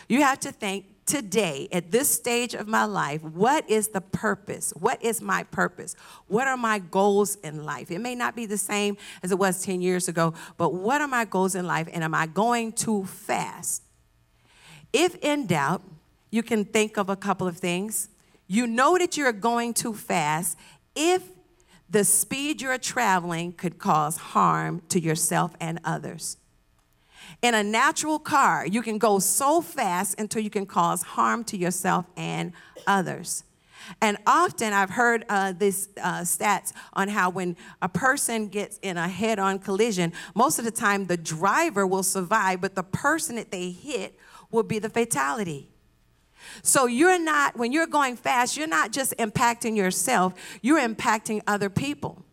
You 0.07 0.21
have 0.21 0.39
to 0.41 0.51
think 0.51 0.85
today, 1.11 1.67
at 1.73 1.91
this 1.91 2.09
stage 2.09 2.53
of 2.53 2.69
my 2.69 2.85
life, 2.85 3.21
what 3.21 3.69
is 3.69 3.89
the 3.89 3.99
purpose? 3.99 4.71
What 4.79 5.03
is 5.03 5.21
my 5.21 5.43
purpose? 5.43 5.93
What 6.27 6.47
are 6.47 6.55
my 6.55 6.79
goals 6.79 7.35
in 7.35 7.65
life? 7.65 7.91
It 7.91 7.99
may 7.99 8.15
not 8.15 8.33
be 8.33 8.45
the 8.45 8.57
same 8.57 8.95
as 9.21 9.29
it 9.33 9.37
was 9.37 9.61
10 9.61 9.81
years 9.81 10.07
ago, 10.07 10.33
but 10.55 10.73
what 10.73 11.01
are 11.01 11.09
my 11.09 11.25
goals 11.25 11.53
in 11.53 11.67
life? 11.67 11.89
And 11.91 12.01
am 12.01 12.15
I 12.15 12.27
going 12.27 12.71
too 12.71 13.03
fast? 13.03 13.83
If 14.93 15.15
in 15.15 15.47
doubt, 15.47 15.81
you 16.29 16.43
can 16.43 16.63
think 16.63 16.95
of 16.95 17.09
a 17.09 17.17
couple 17.17 17.45
of 17.45 17.57
things. 17.57 18.07
You 18.47 18.65
know 18.65 18.97
that 18.97 19.17
you're 19.17 19.33
going 19.33 19.73
too 19.73 19.93
fast 19.93 20.57
if 20.95 21.23
the 21.89 22.05
speed 22.05 22.61
you're 22.61 22.77
traveling 22.77 23.51
could 23.51 23.79
cause 23.79 24.15
harm 24.15 24.81
to 24.87 24.97
yourself 24.97 25.51
and 25.59 25.77
others. 25.83 26.37
In 27.41 27.55
a 27.55 27.63
natural 27.63 28.19
car, 28.19 28.67
you 28.67 28.81
can 28.81 28.99
go 28.99 29.17
so 29.19 29.61
fast 29.61 30.19
until 30.19 30.43
you 30.43 30.51
can 30.51 30.65
cause 30.65 31.01
harm 31.01 31.43
to 31.45 31.57
yourself 31.57 32.05
and 32.15 32.53
others. 32.85 33.43
And 33.99 34.17
often 34.27 34.73
I've 34.73 34.91
heard 34.91 35.25
uh, 35.27 35.53
this 35.53 35.89
uh, 35.99 36.21
stats 36.21 36.71
on 36.93 37.07
how 37.07 37.31
when 37.31 37.57
a 37.81 37.89
person 37.89 38.47
gets 38.47 38.77
in 38.83 38.95
a 38.95 39.07
head 39.07 39.39
on 39.39 39.57
collision, 39.57 40.13
most 40.35 40.59
of 40.59 40.65
the 40.65 40.71
time 40.71 41.07
the 41.07 41.17
driver 41.17 41.87
will 41.87 42.03
survive, 42.03 42.61
but 42.61 42.75
the 42.75 42.83
person 42.83 43.37
that 43.37 43.49
they 43.49 43.71
hit 43.71 44.17
will 44.51 44.63
be 44.63 44.77
the 44.77 44.89
fatality. 44.89 45.67
So 46.61 46.85
you're 46.85 47.19
not, 47.19 47.57
when 47.57 47.71
you're 47.71 47.87
going 47.87 48.17
fast, 48.17 48.55
you're 48.55 48.67
not 48.67 48.91
just 48.91 49.15
impacting 49.17 49.75
yourself, 49.75 50.33
you're 50.61 50.79
impacting 50.79 51.41
other 51.47 51.69
people. 51.69 52.23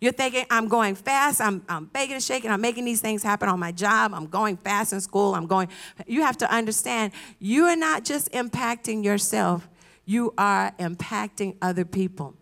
You're 0.00 0.12
thinking, 0.12 0.44
I'm 0.50 0.68
going 0.68 0.94
fast, 0.94 1.40
I'm, 1.40 1.62
I'm 1.68 1.86
begging 1.86 2.14
and 2.14 2.22
shaking, 2.22 2.50
I'm 2.50 2.60
making 2.60 2.84
these 2.84 3.00
things 3.00 3.22
happen 3.22 3.48
on 3.48 3.58
my 3.58 3.72
job, 3.72 4.12
I'm 4.14 4.26
going 4.26 4.56
fast 4.56 4.92
in 4.92 5.00
school, 5.00 5.34
I'm 5.34 5.46
going. 5.46 5.68
You 6.06 6.22
have 6.22 6.36
to 6.38 6.50
understand, 6.52 7.12
you 7.38 7.64
are 7.64 7.76
not 7.76 8.04
just 8.04 8.30
impacting 8.32 9.04
yourself, 9.04 9.68
you 10.04 10.34
are 10.36 10.72
impacting 10.78 11.56
other 11.62 11.84
people. 11.84 12.34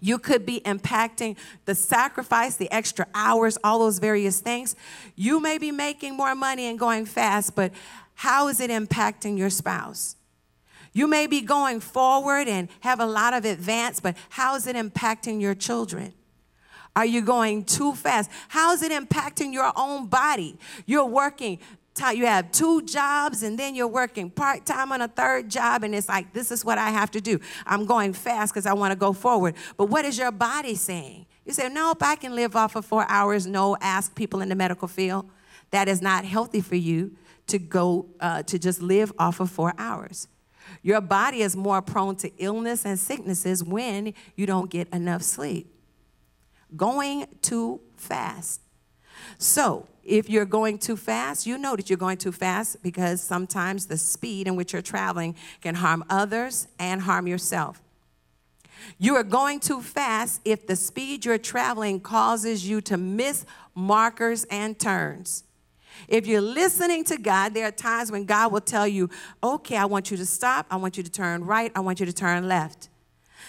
You 0.00 0.18
could 0.18 0.44
be 0.44 0.60
impacting 0.60 1.36
the 1.64 1.74
sacrifice, 1.74 2.56
the 2.56 2.70
extra 2.70 3.06
hours, 3.14 3.56
all 3.64 3.78
those 3.78 3.98
various 3.98 4.40
things. 4.40 4.76
You 5.16 5.40
may 5.40 5.58
be 5.58 5.70
making 5.70 6.16
more 6.16 6.34
money 6.34 6.66
and 6.66 6.78
going 6.78 7.06
fast, 7.06 7.54
but 7.54 7.72
how 8.14 8.48
is 8.48 8.60
it 8.60 8.70
impacting 8.70 9.38
your 9.38 9.50
spouse? 9.50 10.16
You 10.92 11.06
may 11.06 11.26
be 11.26 11.40
going 11.40 11.80
forward 11.80 12.48
and 12.48 12.68
have 12.80 13.00
a 13.00 13.06
lot 13.06 13.32
of 13.34 13.44
advance, 13.44 14.00
but 14.00 14.16
how 14.30 14.54
is 14.54 14.66
it 14.66 14.76
impacting 14.76 15.40
your 15.40 15.54
children? 15.54 16.12
Are 16.94 17.06
you 17.06 17.22
going 17.22 17.64
too 17.64 17.94
fast? 17.94 18.30
How 18.48 18.72
is 18.72 18.82
it 18.82 18.92
impacting 18.92 19.52
your 19.52 19.72
own 19.76 20.06
body? 20.06 20.58
You're 20.84 21.06
working, 21.06 21.58
you 22.14 22.26
have 22.26 22.52
two 22.52 22.82
jobs, 22.82 23.42
and 23.42 23.58
then 23.58 23.74
you're 23.74 23.88
working 23.88 24.28
part 24.28 24.66
time 24.66 24.92
on 24.92 25.00
a 25.00 25.08
third 25.08 25.48
job, 25.48 25.84
and 25.84 25.94
it's 25.94 26.08
like, 26.08 26.34
this 26.34 26.52
is 26.52 26.64
what 26.64 26.76
I 26.76 26.90
have 26.90 27.10
to 27.12 27.20
do. 27.22 27.40
I'm 27.64 27.86
going 27.86 28.12
fast 28.12 28.52
because 28.52 28.66
I 28.66 28.74
want 28.74 28.92
to 28.92 28.98
go 28.98 29.14
forward. 29.14 29.54
But 29.78 29.86
what 29.86 30.04
is 30.04 30.18
your 30.18 30.30
body 30.30 30.74
saying? 30.74 31.24
You 31.46 31.54
say, 31.54 31.70
nope, 31.70 32.02
I 32.02 32.16
can 32.16 32.34
live 32.34 32.54
off 32.54 32.76
of 32.76 32.84
four 32.84 33.06
hours. 33.08 33.46
No, 33.46 33.76
ask 33.80 34.14
people 34.14 34.42
in 34.42 34.50
the 34.50 34.54
medical 34.54 34.86
field. 34.86 35.28
That 35.70 35.88
is 35.88 36.02
not 36.02 36.26
healthy 36.26 36.60
for 36.60 36.76
you 36.76 37.16
to 37.46 37.58
go 37.58 38.06
uh, 38.20 38.42
to 38.44 38.58
just 38.58 38.82
live 38.82 39.10
off 39.18 39.40
of 39.40 39.50
four 39.50 39.72
hours. 39.78 40.28
Your 40.82 41.00
body 41.00 41.42
is 41.42 41.56
more 41.56 41.80
prone 41.80 42.16
to 42.16 42.30
illness 42.38 42.84
and 42.84 42.98
sicknesses 42.98 43.62
when 43.62 44.14
you 44.34 44.46
don't 44.46 44.70
get 44.70 44.88
enough 44.92 45.22
sleep. 45.22 45.72
Going 46.76 47.26
too 47.40 47.80
fast. 47.96 48.60
So, 49.38 49.86
if 50.04 50.28
you're 50.28 50.44
going 50.44 50.78
too 50.78 50.96
fast, 50.96 51.46
you 51.46 51.56
know 51.56 51.76
that 51.76 51.88
you're 51.88 51.96
going 51.96 52.16
too 52.16 52.32
fast 52.32 52.82
because 52.82 53.22
sometimes 53.22 53.86
the 53.86 53.96
speed 53.96 54.48
in 54.48 54.56
which 54.56 54.72
you're 54.72 54.82
traveling 54.82 55.36
can 55.60 55.76
harm 55.76 56.04
others 56.10 56.66
and 56.78 57.02
harm 57.02 57.28
yourself. 57.28 57.80
You 58.98 59.14
are 59.14 59.22
going 59.22 59.60
too 59.60 59.80
fast 59.80 60.40
if 60.44 60.66
the 60.66 60.74
speed 60.74 61.24
you're 61.24 61.38
traveling 61.38 62.00
causes 62.00 62.68
you 62.68 62.80
to 62.82 62.96
miss 62.96 63.46
markers 63.76 64.42
and 64.44 64.76
turns. 64.76 65.44
If 66.08 66.26
you're 66.26 66.40
listening 66.40 67.04
to 67.04 67.16
God, 67.16 67.54
there 67.54 67.66
are 67.66 67.72
times 67.72 68.10
when 68.10 68.24
God 68.24 68.52
will 68.52 68.60
tell 68.60 68.86
you, 68.86 69.08
okay, 69.42 69.76
I 69.76 69.84
want 69.84 70.10
you 70.10 70.16
to 70.16 70.26
stop. 70.26 70.66
I 70.70 70.76
want 70.76 70.96
you 70.96 71.02
to 71.02 71.10
turn 71.10 71.44
right. 71.44 71.72
I 71.74 71.80
want 71.80 72.00
you 72.00 72.06
to 72.06 72.12
turn 72.12 72.48
left. 72.48 72.88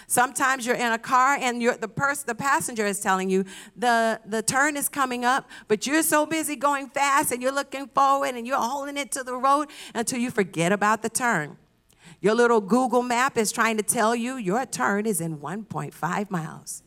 Sometimes 0.08 0.66
you're 0.66 0.76
in 0.76 0.92
a 0.92 0.98
car 0.98 1.38
and 1.40 1.62
the 1.62 2.24
the 2.26 2.36
passenger 2.36 2.86
is 2.86 3.00
telling 3.00 3.30
you 3.30 3.46
the, 3.76 4.20
the 4.26 4.42
turn 4.42 4.76
is 4.76 4.90
coming 4.90 5.24
up, 5.24 5.50
but 5.68 5.88
you're 5.88 6.04
so 6.04 6.26
busy 6.26 6.56
going 6.56 6.90
fast 6.90 7.32
and 7.32 7.42
you're 7.42 7.54
looking 7.54 7.88
forward 7.88 8.36
and 8.36 8.46
you're 8.46 8.58
holding 8.58 8.98
it 8.98 9.12
to 9.14 9.24
the 9.24 9.36
road 9.36 9.70
until 9.94 10.20
you 10.20 10.32
forget 10.32 10.72
about 10.72 11.02
the 11.02 11.10
turn. 11.10 11.58
Your 12.22 12.36
little 12.36 12.62
Google 12.62 13.02
map 13.02 13.38
is 13.38 13.52
trying 13.52 13.78
to 13.78 13.84
tell 13.84 14.16
you 14.16 14.38
your 14.38 14.66
turn 14.66 15.06
is 15.06 15.20
in 15.22 15.38
1.5 15.40 16.32
miles. 16.32 16.84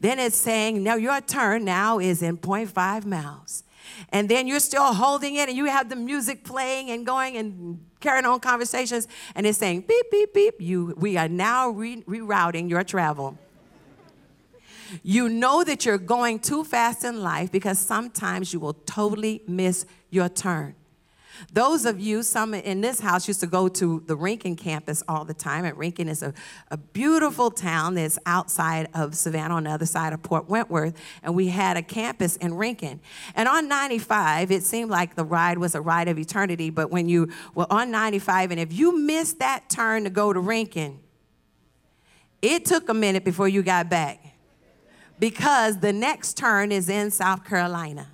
Then 0.00 0.18
it's 0.18 0.36
saying, 0.36 0.82
no, 0.82 0.96
your 0.96 1.20
turn 1.20 1.64
now 1.64 1.98
is 1.98 2.22
in 2.22 2.38
0.5 2.38 3.04
miles. 3.04 3.64
And 4.10 4.28
then 4.28 4.46
you're 4.46 4.60
still 4.60 4.94
holding 4.94 5.36
it 5.36 5.48
and 5.48 5.56
you 5.56 5.66
have 5.66 5.88
the 5.88 5.96
music 5.96 6.44
playing 6.44 6.90
and 6.90 7.04
going 7.06 7.36
and 7.36 7.84
carrying 8.00 8.24
on 8.24 8.40
conversations. 8.40 9.08
And 9.34 9.46
it's 9.46 9.58
saying, 9.58 9.84
beep, 9.88 10.10
beep, 10.10 10.34
beep. 10.34 10.60
You, 10.60 10.94
we 10.96 11.16
are 11.16 11.28
now 11.28 11.70
re- 11.70 12.02
rerouting 12.02 12.68
your 12.68 12.84
travel. 12.84 13.38
You 15.02 15.28
know 15.28 15.64
that 15.64 15.86
you're 15.86 15.98
going 15.98 16.38
too 16.38 16.64
fast 16.64 17.04
in 17.04 17.22
life 17.22 17.50
because 17.50 17.78
sometimes 17.78 18.52
you 18.52 18.60
will 18.60 18.74
totally 18.74 19.42
miss 19.46 19.86
your 20.10 20.28
turn. 20.28 20.74
Those 21.52 21.84
of 21.84 22.00
you, 22.00 22.22
some 22.22 22.54
in 22.54 22.80
this 22.80 23.00
house, 23.00 23.26
used 23.26 23.40
to 23.40 23.46
go 23.46 23.68
to 23.68 24.02
the 24.06 24.16
Rincon 24.16 24.56
campus 24.56 25.02
all 25.08 25.24
the 25.24 25.34
time. 25.34 25.64
And 25.64 25.76
Rincon 25.76 26.08
is 26.08 26.22
a, 26.22 26.34
a 26.70 26.76
beautiful 26.76 27.50
town 27.50 27.94
that's 27.94 28.18
outside 28.26 28.88
of 28.94 29.14
Savannah 29.14 29.54
on 29.54 29.64
the 29.64 29.70
other 29.70 29.86
side 29.86 30.12
of 30.12 30.22
Port 30.22 30.48
Wentworth. 30.48 30.94
And 31.22 31.34
we 31.34 31.48
had 31.48 31.76
a 31.76 31.82
campus 31.82 32.36
in 32.36 32.54
Rincon. 32.54 33.00
And 33.34 33.48
on 33.48 33.68
95, 33.68 34.50
it 34.50 34.62
seemed 34.62 34.90
like 34.90 35.14
the 35.14 35.24
ride 35.24 35.58
was 35.58 35.74
a 35.74 35.80
ride 35.80 36.08
of 36.08 36.18
eternity. 36.18 36.70
But 36.70 36.90
when 36.90 37.08
you 37.08 37.30
were 37.54 37.66
on 37.70 37.90
95, 37.90 38.50
and 38.50 38.60
if 38.60 38.72
you 38.72 38.98
missed 38.98 39.38
that 39.38 39.68
turn 39.68 40.04
to 40.04 40.10
go 40.10 40.32
to 40.32 40.40
Rincon, 40.40 41.00
it 42.40 42.64
took 42.64 42.88
a 42.88 42.94
minute 42.94 43.24
before 43.24 43.48
you 43.48 43.62
got 43.62 43.88
back 43.88 44.18
because 45.18 45.78
the 45.78 45.92
next 45.92 46.36
turn 46.36 46.72
is 46.72 46.88
in 46.88 47.10
South 47.10 47.44
Carolina. 47.44 48.08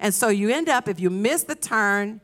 And 0.00 0.12
so 0.12 0.28
you 0.28 0.50
end 0.50 0.68
up, 0.68 0.88
if 0.88 0.98
you 0.98 1.08
miss 1.08 1.44
the 1.44 1.54
turn, 1.54 2.20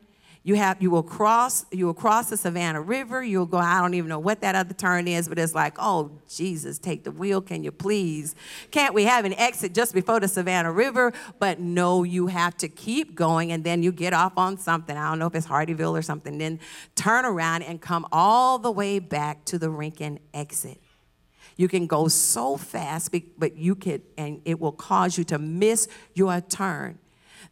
you 0.47 0.55
have 0.55 0.81
you 0.81 0.93
will 0.93 1.03
cross 1.03 1.67
you 1.73 1.87
will 1.87 1.93
cross 1.93 2.31
the 2.31 2.37
Savannah 2.37 2.81
River. 2.81 3.21
You'll 3.21 3.47
go. 3.47 3.59
I 3.59 3.81
don't 3.81 3.95
even 3.95 4.09
know 4.09 4.21
what 4.21 4.43
that 4.43 4.55
other 4.55 4.75
turn 4.75 5.09
is, 5.09 5.29
but 5.29 5.41
it's 5.41 5.57
like, 5.57 5.75
oh 5.77 6.13
Jesus, 6.29 6.79
take 6.79 7.03
the 7.03 7.11
wheel, 7.11 7.41
can 7.41 7.65
you 7.65 7.73
please? 7.73 8.37
Can't 8.71 8.95
we 8.95 9.03
have 9.07 9.25
an 9.25 9.33
exit 9.35 9.75
just 9.75 9.93
before 9.93 10.21
the 10.21 10.29
Savannah 10.29 10.71
River? 10.71 11.13
But 11.41 11.59
no, 11.59 12.05
you 12.05 12.29
have 12.29 12.57
to 12.59 12.69
keep 12.69 13.17
going, 13.17 13.51
and 13.51 13.65
then 13.65 13.83
you 13.83 13.91
get 13.91 14.13
off 14.13 14.39
on 14.39 14.57
something. 14.57 14.97
I 14.97 15.11
don't 15.11 15.19
know 15.19 15.27
if 15.27 15.35
it's 15.35 15.49
Hardeeville 15.49 15.97
or 15.97 16.03
something. 16.03 16.39
Then 16.39 16.61
turn 16.95 17.25
around 17.25 17.63
and 17.63 17.81
come 17.81 18.07
all 18.13 18.61
the 18.61 18.71
way 18.71 19.01
back 19.01 19.45
to 19.47 19.59
the 19.59 19.69
Rincon 19.69 20.21
exit. 20.33 20.81
You 21.57 21.67
can 21.67 21.89
go 21.89 22.07
so 22.07 22.57
fast, 22.57 23.13
but 23.37 23.57
you 23.57 23.75
can, 23.75 24.01
and 24.17 24.43
it 24.45 24.61
will 24.61 24.71
cause 24.71 25.19
you 25.19 25.25
to 25.25 25.41
miss 25.41 25.89
your 26.15 26.41
turn. 26.41 27.01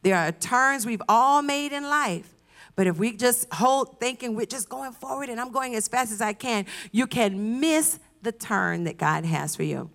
There 0.02 0.14
are 0.14 0.30
turns 0.30 0.86
we've 0.86 1.02
all 1.08 1.42
made 1.42 1.72
in 1.72 1.82
life 1.82 2.33
but 2.76 2.86
if 2.86 2.98
we 2.98 3.16
just 3.16 3.52
hold 3.52 4.00
thinking 4.00 4.34
we're 4.34 4.46
just 4.46 4.68
going 4.68 4.92
forward 4.92 5.28
and 5.28 5.40
I'm 5.40 5.52
going 5.52 5.74
as 5.74 5.88
fast 5.88 6.12
as 6.12 6.20
I 6.20 6.32
can, 6.32 6.66
you 6.92 7.06
can 7.06 7.60
miss 7.60 7.98
the 8.22 8.32
turn 8.32 8.84
that 8.84 8.98
God 8.98 9.24
has 9.24 9.54
for 9.54 9.62
you. 9.62 9.90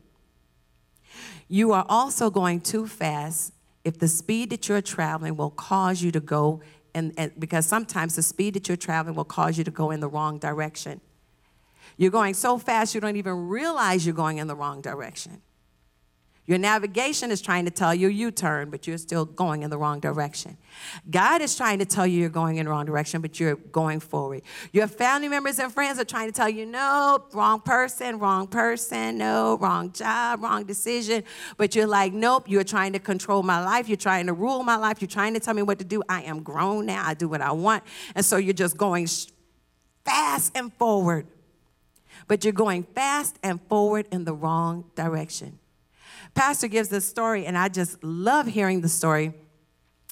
You 1.47 1.71
are 1.73 1.85
also 1.89 2.29
going 2.29 2.61
too 2.61 2.87
fast 2.87 3.53
if 3.83 3.97
the 3.97 4.07
speed 4.07 4.51
that 4.51 4.69
you're 4.69 4.81
traveling 4.81 5.35
will 5.35 5.49
cause 5.49 6.01
you 6.01 6.11
to 6.11 6.19
go, 6.19 6.61
and, 6.93 7.13
and 7.17 7.31
because 7.39 7.65
sometimes 7.65 8.15
the 8.15 8.21
speed 8.21 8.53
that 8.53 8.67
you're 8.67 8.77
traveling 8.77 9.15
will 9.15 9.25
cause 9.25 9.57
you 9.57 9.63
to 9.63 9.71
go 9.71 9.91
in 9.91 9.99
the 9.99 10.07
wrong 10.07 10.37
direction. 10.37 11.01
You're 11.97 12.11
going 12.11 12.33
so 12.33 12.57
fast 12.57 12.93
you 12.93 13.01
don't 13.01 13.15
even 13.15 13.47
realize 13.47 14.05
you're 14.05 14.15
going 14.15 14.37
in 14.37 14.47
the 14.47 14.55
wrong 14.55 14.81
direction. 14.81 15.41
Your 16.49 16.57
navigation 16.57 17.29
is 17.29 17.41
trying 17.41 17.65
to 17.65 17.71
tell 17.71 17.93
you 17.93 18.07
you 18.07 18.31
turn, 18.31 18.71
but 18.71 18.87
you're 18.87 18.97
still 18.97 19.23
going 19.23 19.61
in 19.61 19.69
the 19.69 19.77
wrong 19.77 19.99
direction. 19.99 20.57
God 21.07 21.43
is 21.43 21.55
trying 21.55 21.77
to 21.77 21.85
tell 21.85 22.07
you 22.07 22.21
you're 22.21 22.29
going 22.29 22.57
in 22.57 22.65
the 22.65 22.71
wrong 22.71 22.87
direction, 22.87 23.21
but 23.21 23.39
you're 23.39 23.53
going 23.55 23.99
forward. 23.99 24.41
Your 24.73 24.87
family 24.87 25.27
members 25.27 25.59
and 25.59 25.71
friends 25.71 25.99
are 25.99 26.05
trying 26.05 26.27
to 26.27 26.31
tell 26.31 26.49
you, 26.49 26.65
no, 26.65 27.23
wrong 27.33 27.61
person, 27.61 28.17
wrong 28.17 28.47
person, 28.47 29.19
no, 29.19 29.59
wrong 29.59 29.91
job, 29.91 30.41
wrong 30.41 30.63
decision. 30.63 31.23
But 31.57 31.75
you're 31.75 31.85
like, 31.85 32.13
nope, 32.13 32.45
you're 32.47 32.63
trying 32.63 32.93
to 32.93 32.99
control 32.99 33.43
my 33.43 33.63
life. 33.63 33.87
You're 33.87 33.97
trying 33.97 34.25
to 34.25 34.33
rule 34.33 34.63
my 34.63 34.75
life. 34.75 35.03
You're 35.03 35.07
trying 35.07 35.35
to 35.35 35.39
tell 35.39 35.53
me 35.53 35.61
what 35.61 35.77
to 35.77 35.85
do. 35.85 36.01
I 36.09 36.23
am 36.23 36.41
grown 36.41 36.87
now. 36.87 37.03
I 37.05 37.13
do 37.13 37.29
what 37.29 37.41
I 37.41 37.51
want. 37.51 37.83
And 38.15 38.25
so 38.25 38.37
you're 38.37 38.55
just 38.55 38.75
going 38.75 39.07
fast 40.03 40.57
and 40.57 40.73
forward. 40.73 41.27
But 42.27 42.43
you're 42.43 42.53
going 42.53 42.85
fast 42.95 43.37
and 43.43 43.61
forward 43.69 44.07
in 44.11 44.25
the 44.25 44.33
wrong 44.33 44.85
direction. 44.95 45.59
Pastor 46.33 46.67
gives 46.67 46.89
this 46.89 47.05
story, 47.05 47.45
and 47.45 47.57
I 47.57 47.69
just 47.69 48.03
love 48.03 48.47
hearing 48.47 48.81
the 48.81 48.89
story 48.89 49.33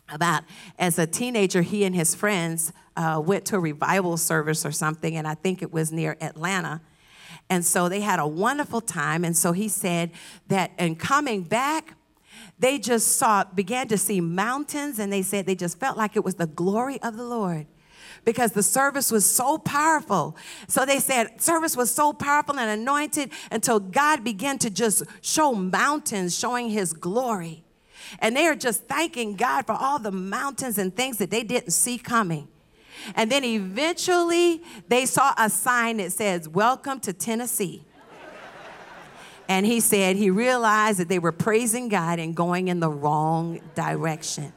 about 0.09 0.43
as 0.79 0.97
a 0.99 1.05
teenager, 1.05 1.61
he 1.61 1.83
and 1.83 1.95
his 1.95 2.15
friends 2.15 2.71
uh, 2.95 3.21
went 3.23 3.45
to 3.45 3.57
a 3.57 3.59
revival 3.59 4.17
service 4.17 4.65
or 4.65 4.71
something, 4.71 5.15
and 5.15 5.27
I 5.27 5.35
think 5.35 5.61
it 5.61 5.71
was 5.71 5.91
near 5.91 6.17
Atlanta. 6.21 6.81
And 7.49 7.63
so 7.63 7.87
they 7.87 8.01
had 8.01 8.19
a 8.19 8.27
wonderful 8.27 8.81
time. 8.81 9.23
And 9.23 9.35
so 9.35 9.51
he 9.51 9.67
said 9.69 10.11
that 10.47 10.71
in 10.77 10.95
coming 10.95 11.43
back, 11.43 11.95
they 12.59 12.77
just 12.77 13.15
saw, 13.17 13.43
began 13.43 13.87
to 13.89 13.97
see 13.97 14.19
mountains, 14.19 14.99
and 14.99 15.11
they 15.11 15.21
said 15.21 15.45
they 15.45 15.55
just 15.55 15.79
felt 15.79 15.97
like 15.97 16.15
it 16.15 16.23
was 16.23 16.35
the 16.35 16.47
glory 16.47 17.01
of 17.01 17.15
the 17.15 17.23
Lord 17.23 17.67
because 18.27 18.51
the 18.51 18.61
service 18.61 19.09
was 19.09 19.25
so 19.25 19.57
powerful. 19.57 20.35
So 20.67 20.85
they 20.85 20.99
said 20.99 21.41
service 21.41 21.77
was 21.77 21.89
so 21.89 22.11
powerful 22.11 22.59
and 22.59 22.69
anointed 22.69 23.31
until 23.49 23.79
God 23.79 24.25
began 24.25 24.57
to 24.57 24.69
just 24.69 25.03
show 25.21 25.55
mountains 25.55 26.37
showing 26.37 26.69
his 26.69 26.91
glory. 26.91 27.63
And 28.19 28.35
they 28.35 28.45
are 28.45 28.55
just 28.55 28.83
thanking 28.83 29.37
God 29.37 29.65
for 29.65 29.71
all 29.71 29.97
the 29.97 30.11
mountains 30.11 30.77
and 30.77 30.93
things 30.93 31.19
that 31.19 31.31
they 31.31 31.41
didn't 31.41 31.69
see 31.69 31.97
coming. 31.97 32.49
And 33.15 33.31
then 33.31 33.45
eventually 33.45 34.61
they 34.89 35.05
saw 35.05 35.33
a 35.37 35.49
sign 35.49 35.95
that 35.97 36.11
says, 36.11 36.49
Welcome 36.49 36.99
to 37.01 37.13
Tennessee. 37.13 37.85
And 39.47 39.65
he 39.65 39.79
said 39.79 40.17
he 40.17 40.31
realized 40.31 40.99
that 40.99 41.07
they 41.07 41.19
were 41.19 41.31
praising 41.31 41.87
God 41.87 42.19
and 42.19 42.35
going 42.35 42.67
in 42.67 42.81
the 42.81 42.89
wrong 42.89 43.61
direction. 43.73 44.51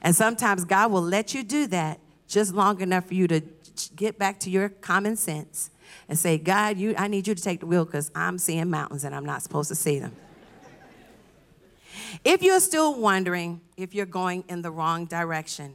And 0.00 0.16
sometimes 0.16 0.64
God 0.64 0.90
will 0.90 1.02
let 1.02 1.34
you 1.34 1.42
do 1.42 1.66
that 1.66 2.00
just 2.28 2.54
long 2.54 2.80
enough 2.80 3.06
for 3.06 3.14
you 3.14 3.26
to 3.26 3.40
get 3.96 4.18
back 4.18 4.38
to 4.40 4.50
your 4.50 4.68
common 4.68 5.16
sense 5.16 5.70
and 6.08 6.18
say, 6.18 6.38
God, 6.38 6.76
you, 6.76 6.94
I 6.96 7.08
need 7.08 7.26
you 7.26 7.34
to 7.34 7.42
take 7.42 7.60
the 7.60 7.66
wheel 7.66 7.84
because 7.84 8.10
I'm 8.14 8.38
seeing 8.38 8.70
mountains 8.70 9.04
and 9.04 9.14
I'm 9.14 9.24
not 9.24 9.42
supposed 9.42 9.68
to 9.70 9.74
see 9.74 9.98
them. 9.98 10.14
if 12.24 12.42
you're 12.42 12.60
still 12.60 12.94
wondering 12.94 13.60
if 13.76 13.94
you're 13.94 14.06
going 14.06 14.44
in 14.48 14.62
the 14.62 14.70
wrong 14.70 15.06
direction, 15.06 15.74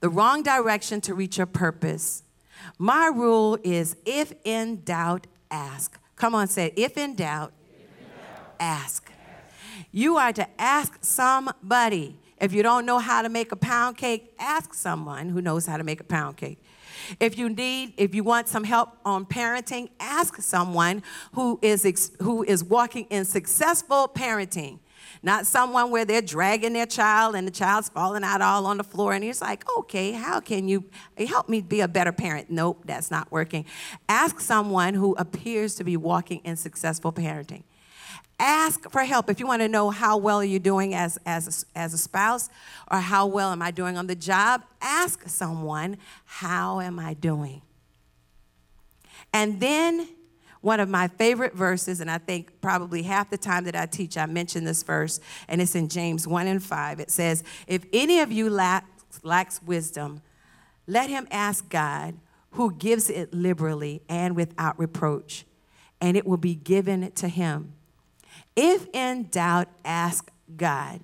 the 0.00 0.08
wrong 0.08 0.42
direction 0.42 1.00
to 1.02 1.14
reach 1.14 1.38
your 1.38 1.46
purpose, 1.46 2.22
my 2.78 3.06
rule 3.06 3.58
is 3.64 3.96
if 4.04 4.34
in 4.44 4.82
doubt, 4.84 5.26
ask. 5.50 5.98
Come 6.16 6.34
on, 6.34 6.48
say. 6.48 6.72
If 6.76 6.96
in 6.96 7.14
doubt, 7.14 7.52
if 7.68 7.80
in 7.80 8.06
doubt 8.06 8.54
ask. 8.60 9.10
ask. 9.10 9.12
You 9.92 10.16
are 10.16 10.32
to 10.32 10.46
ask 10.60 10.98
somebody. 11.02 12.16
If 12.40 12.52
you 12.52 12.62
don't 12.62 12.84
know 12.84 12.98
how 12.98 13.22
to 13.22 13.28
make 13.28 13.52
a 13.52 13.56
pound 13.56 13.96
cake, 13.96 14.34
ask 14.38 14.74
someone 14.74 15.30
who 15.30 15.40
knows 15.40 15.66
how 15.66 15.76
to 15.76 15.84
make 15.84 16.00
a 16.00 16.04
pound 16.04 16.36
cake. 16.36 16.58
If 17.20 17.38
you 17.38 17.48
need, 17.48 17.94
if 17.96 18.14
you 18.14 18.24
want 18.24 18.48
some 18.48 18.64
help 18.64 18.96
on 19.04 19.26
parenting, 19.26 19.90
ask 20.00 20.40
someone 20.40 21.02
who 21.32 21.58
is 21.62 22.10
who 22.20 22.42
is 22.42 22.64
walking 22.64 23.06
in 23.10 23.24
successful 23.24 24.08
parenting. 24.08 24.80
Not 25.22 25.46
someone 25.46 25.90
where 25.90 26.04
they're 26.04 26.22
dragging 26.22 26.72
their 26.72 26.86
child 26.86 27.34
and 27.34 27.46
the 27.46 27.52
child's 27.52 27.88
falling 27.88 28.24
out 28.24 28.42
all 28.42 28.66
on 28.66 28.76
the 28.76 28.84
floor 28.84 29.12
and 29.12 29.24
it's 29.24 29.40
like, 29.40 29.64
okay, 29.78 30.12
how 30.12 30.40
can 30.40 30.68
you 30.68 30.84
help 31.16 31.48
me 31.48 31.60
be 31.60 31.80
a 31.80 31.88
better 31.88 32.12
parent? 32.12 32.50
Nope, 32.50 32.82
that's 32.84 33.10
not 33.10 33.30
working. 33.30 33.64
Ask 34.08 34.40
someone 34.40 34.94
who 34.94 35.14
appears 35.16 35.74
to 35.76 35.84
be 35.84 35.96
walking 35.96 36.40
in 36.44 36.56
successful 36.56 37.12
parenting. 37.12 37.62
Ask 38.38 38.90
for 38.90 39.02
help 39.04 39.30
if 39.30 39.40
you 39.40 39.46
want 39.46 39.62
to 39.62 39.68
know 39.68 39.90
how 39.90 40.18
well 40.18 40.38
are 40.38 40.44
you 40.44 40.58
doing 40.58 40.94
as, 40.94 41.18
as, 41.24 41.66
a, 41.74 41.78
as 41.78 41.94
a 41.94 41.98
spouse 41.98 42.50
or 42.90 42.98
how 42.98 43.26
well 43.26 43.50
am 43.50 43.62
I 43.62 43.70
doing 43.70 43.96
on 43.96 44.06
the 44.06 44.14
job. 44.14 44.62
Ask 44.82 45.26
someone, 45.28 45.96
how 46.26 46.80
am 46.80 46.98
I 46.98 47.14
doing? 47.14 47.62
And 49.32 49.58
then 49.58 50.08
one 50.60 50.80
of 50.80 50.88
my 50.88 51.08
favorite 51.08 51.54
verses, 51.54 52.00
and 52.00 52.10
I 52.10 52.18
think 52.18 52.60
probably 52.60 53.02
half 53.02 53.30
the 53.30 53.38
time 53.38 53.64
that 53.64 53.76
I 53.76 53.86
teach, 53.86 54.18
I 54.18 54.26
mention 54.26 54.64
this 54.64 54.82
verse, 54.82 55.20
and 55.48 55.62
it's 55.62 55.74
in 55.74 55.88
James 55.88 56.26
1 56.26 56.46
and 56.46 56.62
5. 56.62 57.00
It 57.00 57.10
says, 57.10 57.44
If 57.66 57.84
any 57.92 58.20
of 58.20 58.32
you 58.32 58.50
lacks, 58.50 59.20
lacks 59.22 59.62
wisdom, 59.62 60.22
let 60.86 61.08
him 61.08 61.26
ask 61.30 61.68
God, 61.68 62.16
who 62.50 62.72
gives 62.72 63.10
it 63.10 63.32
liberally 63.32 64.02
and 64.08 64.34
without 64.34 64.78
reproach, 64.78 65.44
and 66.00 66.16
it 66.16 66.26
will 66.26 66.36
be 66.36 66.54
given 66.54 67.12
to 67.12 67.28
him. 67.28 67.75
If 68.56 68.88
in 68.94 69.28
doubt, 69.28 69.68
ask 69.84 70.30
God. 70.56 71.00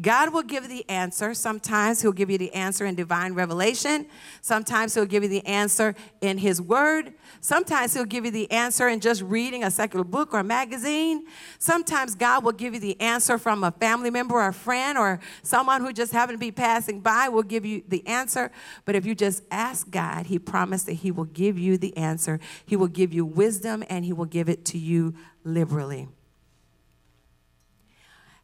God 0.00 0.32
will 0.32 0.44
give 0.44 0.68
the 0.68 0.88
answer. 0.88 1.34
Sometimes 1.34 2.00
He'll 2.00 2.12
give 2.12 2.30
you 2.30 2.38
the 2.38 2.54
answer 2.54 2.86
in 2.86 2.94
divine 2.94 3.34
revelation. 3.34 4.06
Sometimes 4.40 4.94
He'll 4.94 5.04
give 5.04 5.24
you 5.24 5.28
the 5.28 5.44
answer 5.46 5.96
in 6.20 6.38
His 6.38 6.62
Word. 6.62 7.12
Sometimes 7.40 7.92
He'll 7.92 8.04
give 8.04 8.24
you 8.24 8.30
the 8.30 8.50
answer 8.52 8.88
in 8.88 9.00
just 9.00 9.20
reading 9.22 9.64
a 9.64 9.70
secular 9.70 10.04
book 10.04 10.32
or 10.32 10.40
a 10.40 10.44
magazine. 10.44 11.26
Sometimes 11.58 12.14
God 12.14 12.44
will 12.44 12.52
give 12.52 12.72
you 12.72 12.80
the 12.80 13.00
answer 13.00 13.36
from 13.36 13.64
a 13.64 13.72
family 13.72 14.10
member 14.10 14.36
or 14.36 14.48
a 14.48 14.54
friend 14.54 14.96
or 14.96 15.18
someone 15.42 15.80
who 15.80 15.92
just 15.92 16.12
happened 16.12 16.36
to 16.36 16.40
be 16.40 16.52
passing 16.52 17.00
by 17.00 17.28
will 17.28 17.42
give 17.42 17.66
you 17.66 17.82
the 17.88 18.06
answer. 18.06 18.52
But 18.84 18.94
if 18.94 19.04
you 19.04 19.16
just 19.16 19.42
ask 19.50 19.90
God, 19.90 20.26
He 20.26 20.38
promised 20.38 20.86
that 20.86 20.94
He 20.94 21.10
will 21.10 21.24
give 21.24 21.58
you 21.58 21.76
the 21.76 21.96
answer. 21.96 22.38
He 22.64 22.76
will 22.76 22.88
give 22.88 23.12
you 23.12 23.24
wisdom 23.24 23.82
and 23.90 24.04
He 24.04 24.12
will 24.12 24.24
give 24.24 24.48
it 24.48 24.64
to 24.66 24.78
you 24.78 25.14
liberally. 25.42 26.08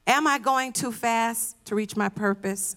Am 0.07 0.27
I 0.27 0.39
going 0.39 0.73
too 0.73 0.93
fast 0.93 1.57
to 1.67 1.75
reach 1.75 1.97
my 1.97 2.09
purpose? 2.09 2.77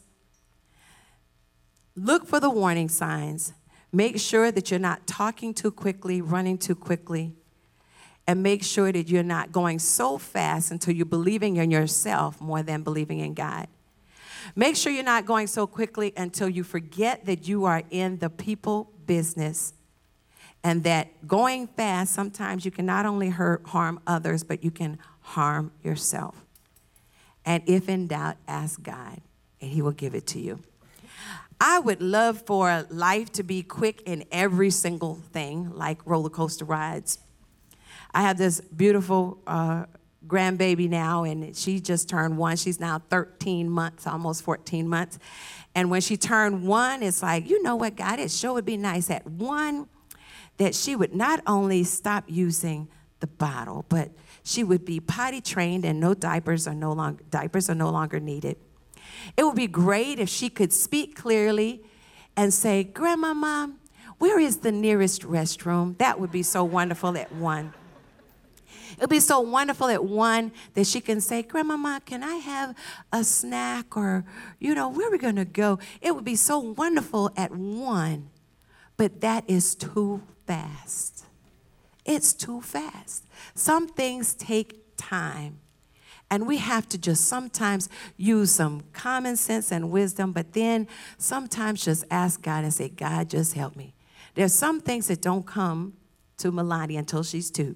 Look 1.96 2.26
for 2.26 2.40
the 2.40 2.50
warning 2.50 2.90
signs. 2.90 3.54
Make 3.92 4.20
sure 4.20 4.52
that 4.52 4.72
you're 4.72 4.80
not 4.80 5.06
talking 5.06 5.54
too 5.54 5.72
quickly, 5.72 6.22
running 6.22 6.58
too 6.58 6.76
quickly, 6.76 7.34
and 8.28 8.42
make 8.42 8.64
sure 8.64 8.92
that 8.92 9.10
you're 9.10 9.24
not 9.24 9.52
going 9.52 9.80
so 9.80 10.18
fast 10.18 10.72
until 10.72 10.94
you're 10.94 11.06
believing 11.06 11.58
in 11.58 11.72
yourself 11.72 12.40
more 12.40 12.64
than 12.64 12.84
believing 12.84 13.20
in 13.20 13.34
God. 13.34 13.68
Make 14.56 14.76
sure 14.76 14.92
you're 14.92 15.04
not 15.04 15.26
going 15.26 15.48
so 15.48 15.68
quickly 15.68 16.14
until 16.16 16.50
you 16.50 16.64
forget 16.64 17.26
that 17.26 17.48
you 17.48 17.66
are 17.66 17.84
in 17.90 18.20
the 18.20 18.30
people 18.30 18.92
business 19.06 19.74
and 20.64 20.84
that 20.84 21.28
going 21.28 21.68
fast, 21.68 22.14
sometimes 22.14 22.66
you 22.66 22.72
can 22.72 22.86
not 22.86 23.06
only 23.06 23.30
hurt, 23.30 23.66
harm 23.68 24.00
others, 24.06 24.44
but 24.44 24.64
you 24.64 24.72
can 24.72 25.00
harm 25.22 25.72
yourself. 25.84 26.46
And 27.46 27.64
if 27.66 27.90
in 27.90 28.08
doubt, 28.08 28.38
ask 28.48 28.82
God, 28.82 29.22
and 29.62 29.72
He 29.72 29.82
will 29.82 29.92
give 29.92 30.16
it 30.16 30.28
to 30.28 30.40
you. 30.40 30.60
I 31.62 31.80
would 31.80 32.02
love 32.02 32.44
for 32.46 32.86
life 32.90 33.32
to 33.34 33.44
be 33.44 33.64
quick 33.64 34.02
in 34.06 34.24
every 34.32 34.70
single 34.70 35.16
thing, 35.16 35.76
like 35.76 36.06
roller 36.06 36.30
coaster 36.30 36.64
rides. 36.64 37.20
I 38.14 38.22
have 38.22 38.38
this 38.38 38.62
beautiful 38.62 39.40
uh, 39.46 39.86
grandbaby 40.26 40.90
now, 40.90 41.24
and 41.24 41.56
she 41.56 41.80
just 41.80 42.08
turned 42.08 42.38
one. 42.38 42.56
She's 42.56 42.80
now 42.80 43.02
13 43.10 43.70
months, 43.70 44.08
almost 44.08 44.44
14 44.44 44.88
months. 44.88 45.20
And 45.76 45.90
when 45.90 46.02
she 46.02 46.18
turned 46.18 46.66
one, 46.66 47.04
it's 47.04 47.22
like, 47.22 47.50
you 47.50 47.62
know 47.62 47.76
what, 47.76 47.96
God, 47.96 48.20
it 48.20 48.32
sure 48.32 48.54
would 48.54 48.66
be 48.66 48.78
nice 48.78 49.10
at 49.10 49.26
one 49.28 49.88
that 50.58 50.76
she 50.76 50.96
would 50.96 51.16
not 51.16 51.42
only 51.48 51.84
stop 51.84 52.26
using 52.28 52.88
the 53.20 53.28
bottle, 53.28 53.86
but 53.90 54.10
she 54.50 54.64
would 54.64 54.84
be 54.84 55.00
potty 55.00 55.42
trained 55.42 55.86
and 55.86 56.00
no 56.00 56.16
diapers 56.16 56.68
are 56.68 56.74
no 56.74 56.92
longer 56.92 57.24
diapers 57.30 57.70
are 57.70 57.76
no 57.76 57.92
longer 57.92 58.20
needed. 58.20 58.58
It 59.38 59.44
would 59.44 59.56
be 59.56 59.68
great 59.68 60.18
if 60.18 60.28
she 60.28 60.50
could 60.50 60.74
speak 60.74 61.16
clearly 61.16 61.84
and 62.36 62.52
say, 62.52 62.84
"Grandmama, 62.84 63.76
where 64.18 64.40
is 64.40 64.58
the 64.58 64.72
nearest 64.72 65.22
restroom?" 65.22 65.98
That 66.00 66.20
would 66.20 66.32
be 66.32 66.42
so 66.42 66.64
wonderful 66.64 67.16
at 67.16 67.32
one. 67.32 67.74
It 68.94 69.02
would 69.02 69.10
be 69.12 69.20
so 69.20 69.40
wonderful 69.40 69.88
at 69.88 70.04
one 70.04 70.52
that 70.74 70.88
she 70.88 71.00
can 71.00 71.22
say, 71.22 71.44
Grandmama, 71.44 72.02
can 72.06 72.24
I 72.24 72.36
have 72.36 72.76
a 73.14 73.24
snack? 73.24 73.96
Or, 73.96 74.26
you 74.60 74.74
know, 74.74 74.90
where 74.90 75.08
are 75.08 75.12
we 75.12 75.20
going 75.20 75.38
to 75.38 75.46
go? 75.46 75.80
It 76.02 76.16
would 76.16 76.26
be 76.26 76.36
so 76.36 76.60
wonderful 76.60 77.32
at 77.38 77.52
one, 77.52 78.30
but 78.98 79.22
that 79.22 79.46
is 79.48 79.76
too 79.76 80.24
fast. 80.46 81.29
It's 82.10 82.34
too 82.34 82.60
fast. 82.60 83.28
Some 83.54 83.88
things 83.88 84.34
take 84.34 84.98
time. 84.98 85.60
And 86.32 86.48
we 86.48 86.58
have 86.58 86.90
to 86.90 86.98
just 86.98 87.26
sometimes 87.26 87.88
use 88.18 88.50
some 88.50 88.82
common 88.94 89.36
sense 89.36 89.72
and 89.72 89.92
wisdom, 89.92 90.32
but 90.32 90.54
then 90.54 90.88
sometimes 91.20 91.86
just 91.86 92.04
ask 92.10 92.42
God 92.42 92.64
and 92.64 92.74
say, 92.74 92.90
God, 92.90 93.30
just 93.30 93.54
help 93.54 93.76
me. 93.76 93.94
There's 94.34 94.54
some 94.54 94.82
things 94.82 95.08
that 95.08 95.22
don't 95.22 95.46
come 95.46 95.94
to 96.38 96.52
Melania 96.52 96.98
until 96.98 97.22
she's 97.22 97.52
two. 97.52 97.76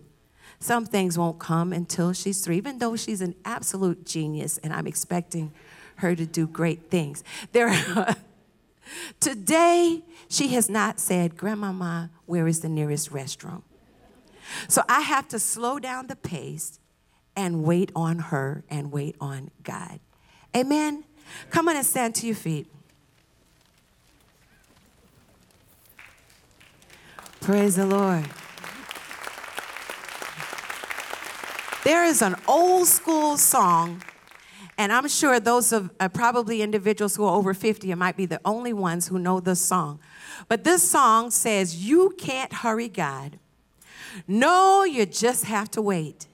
Some 0.60 0.88
things 0.88 1.16
won't 1.16 1.38
come 1.38 1.72
until 1.72 2.12
she's 2.12 2.44
three, 2.44 2.58
even 2.58 2.80
though 2.80 2.96
she's 2.96 3.22
an 3.22 3.36
absolute 3.46 4.04
genius 4.04 4.58
and 4.60 4.74
I'm 4.74 4.88
expecting 4.88 5.54
her 5.98 6.16
to 6.16 6.26
do 6.26 6.48
great 6.48 6.90
things. 6.90 7.24
There 7.52 7.70
Today, 9.20 10.02
she 10.28 10.48
has 10.50 10.72
not 10.72 11.00
said, 11.00 11.38
Grandmama, 11.38 12.10
where 12.26 12.48
is 12.48 12.62
the 12.62 12.70
nearest 12.70 13.12
restroom? 13.12 13.62
So 14.68 14.84
I 14.90 15.02
have 15.02 15.28
to 15.30 15.40
slow 15.40 15.80
down 15.80 16.08
the 16.08 16.16
pace 16.16 16.80
and 17.36 17.64
wait 17.64 17.92
on 17.96 18.20
her 18.20 18.64
and 18.70 18.92
wait 18.92 19.16
on 19.20 19.52
God. 19.64 20.00
Amen. 20.56 21.04
Come 21.50 21.68
on 21.68 21.76
and 21.76 21.86
stand 21.86 22.16
to 22.16 22.28
your 22.28 22.36
feet. 22.36 22.68
Praise 27.42 27.76
the 27.76 27.86
Lord. 27.86 28.26
There 31.84 32.06
is 32.06 32.22
an 32.22 32.36
old 32.48 32.88
school 32.88 33.36
song, 33.36 34.02
and 34.78 34.94
I'm 34.94 35.10
sure 35.10 35.42
those 35.42 35.74
of 35.74 35.92
uh, 36.00 36.08
probably 36.08 36.62
individuals 36.62 37.18
who 37.18 37.26
are 37.26 37.36
over 37.36 37.54
50 37.54 37.94
might 37.96 38.16
be 38.16 38.26
the 38.26 38.40
only 38.46 38.72
ones 38.72 39.10
who 39.10 39.20
know 39.20 39.42
this 39.42 39.60
song. 39.60 40.00
But 40.48 40.64
this 40.64 40.90
song 40.90 41.30
says, 41.30 41.86
You 41.86 42.16
can't 42.18 42.54
hurry 42.54 42.88
God. 42.88 43.38
No, 44.28 44.84
you 44.84 45.06
just 45.06 45.46
have 45.46 45.70
to 45.72 45.82
wait. 45.82 46.28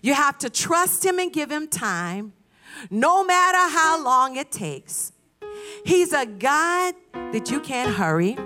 You 0.00 0.14
have 0.14 0.38
to 0.38 0.50
trust 0.50 1.04
Him 1.04 1.18
and 1.18 1.32
give 1.32 1.50
Him 1.50 1.68
time, 1.68 2.32
no 2.90 3.24
matter 3.24 3.58
how 3.58 4.02
long 4.02 4.36
it 4.36 4.50
takes. 4.50 5.12
He's 5.84 6.12
a 6.12 6.24
God 6.26 6.94
that 7.12 7.50
you 7.50 7.60
can't 7.60 7.94
hurry. 7.94 8.36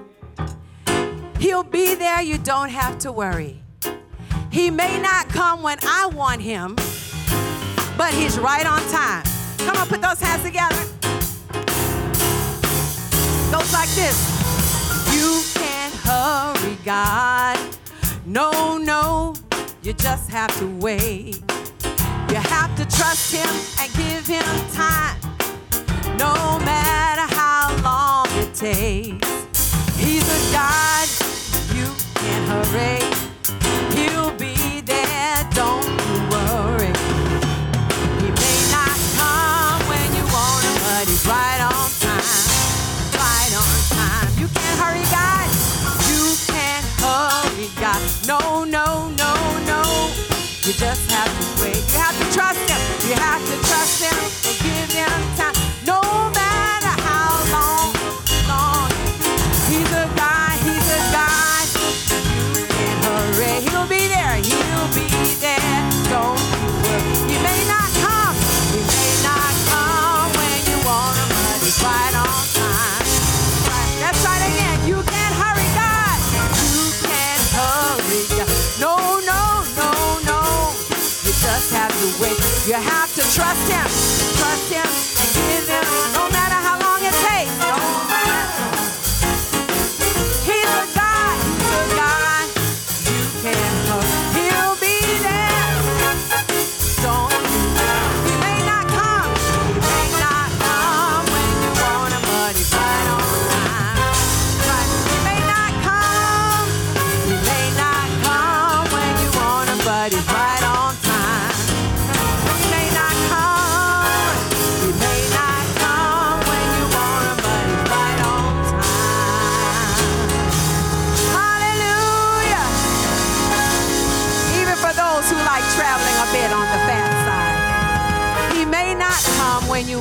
He'll 1.39 1.63
be 1.63 1.95
there, 1.95 2.23
you 2.23 2.39
don't 2.39 2.71
have 2.71 2.99
to 3.01 3.13
worry. 3.13 3.63
He 4.51 4.71
may 4.71 4.99
not 5.01 5.29
come 5.29 5.63
when 5.63 5.79
I 5.83 6.07
want 6.07 6.41
Him, 6.41 6.77
but 7.97 8.13
He's 8.13 8.39
right 8.39 8.67
on 8.67 8.81
time. 8.89 9.25
Come 9.59 9.77
on, 9.77 9.87
put 9.87 10.01
those 10.01 10.21
hands 10.21 10.43
together. 10.43 10.83
Goes 13.53 13.73
like 13.73 13.89
this 13.91 14.17
You 15.15 15.43
can't 15.55 15.95
hurry, 15.95 16.77
God. 16.85 17.59
No, 18.29 18.77
no, 18.77 19.35
you 19.85 19.93
just 19.93 20.29
have 20.31 20.51
to 20.59 20.67
wait. 20.79 21.41
You 22.29 22.35
have 22.35 22.75
to 22.75 22.85
trust 22.85 23.33
Him 23.33 23.49
and 23.79 23.95
give 23.95 24.27
Him 24.27 24.43
time, 24.73 25.17
no 26.19 26.59
matter 26.65 27.33
how 27.33 27.71
long 27.85 28.27
it 28.43 28.53
takes. 28.53 29.97
He's 29.97 30.27
a 30.27 30.53
God 30.53 31.09
you 31.73 31.87
can't 32.17 32.67
hurry. 32.67 33.26
You 82.67 82.75
have 82.75 83.15
to 83.15 83.21
trust 83.21 83.71
him. 83.71 83.85
Trust 84.41 84.73
him 84.73 85.06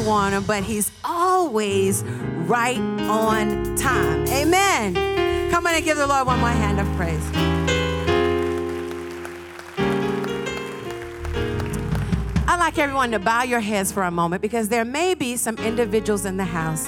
want 0.05 0.45
but 0.45 0.63
he's 0.63 0.91
always 1.03 2.03
right 2.47 2.77
on 2.77 3.75
time. 3.75 4.27
Amen. 4.27 5.51
Come 5.51 5.65
on 5.65 5.73
and 5.73 5.83
give 5.83 5.97
the 5.97 6.07
Lord 6.07 6.27
one 6.27 6.39
more 6.39 6.49
hand 6.49 6.79
of 6.79 6.87
praise. 6.95 7.23
I'd 12.47 12.59
like 12.59 12.77
everyone 12.77 13.11
to 13.11 13.19
bow 13.19 13.43
your 13.43 13.59
heads 13.59 13.91
for 13.91 14.03
a 14.03 14.11
moment 14.11 14.41
because 14.41 14.69
there 14.69 14.85
may 14.85 15.13
be 15.13 15.35
some 15.37 15.57
individuals 15.57 16.25
in 16.25 16.37
the 16.37 16.45
house 16.45 16.87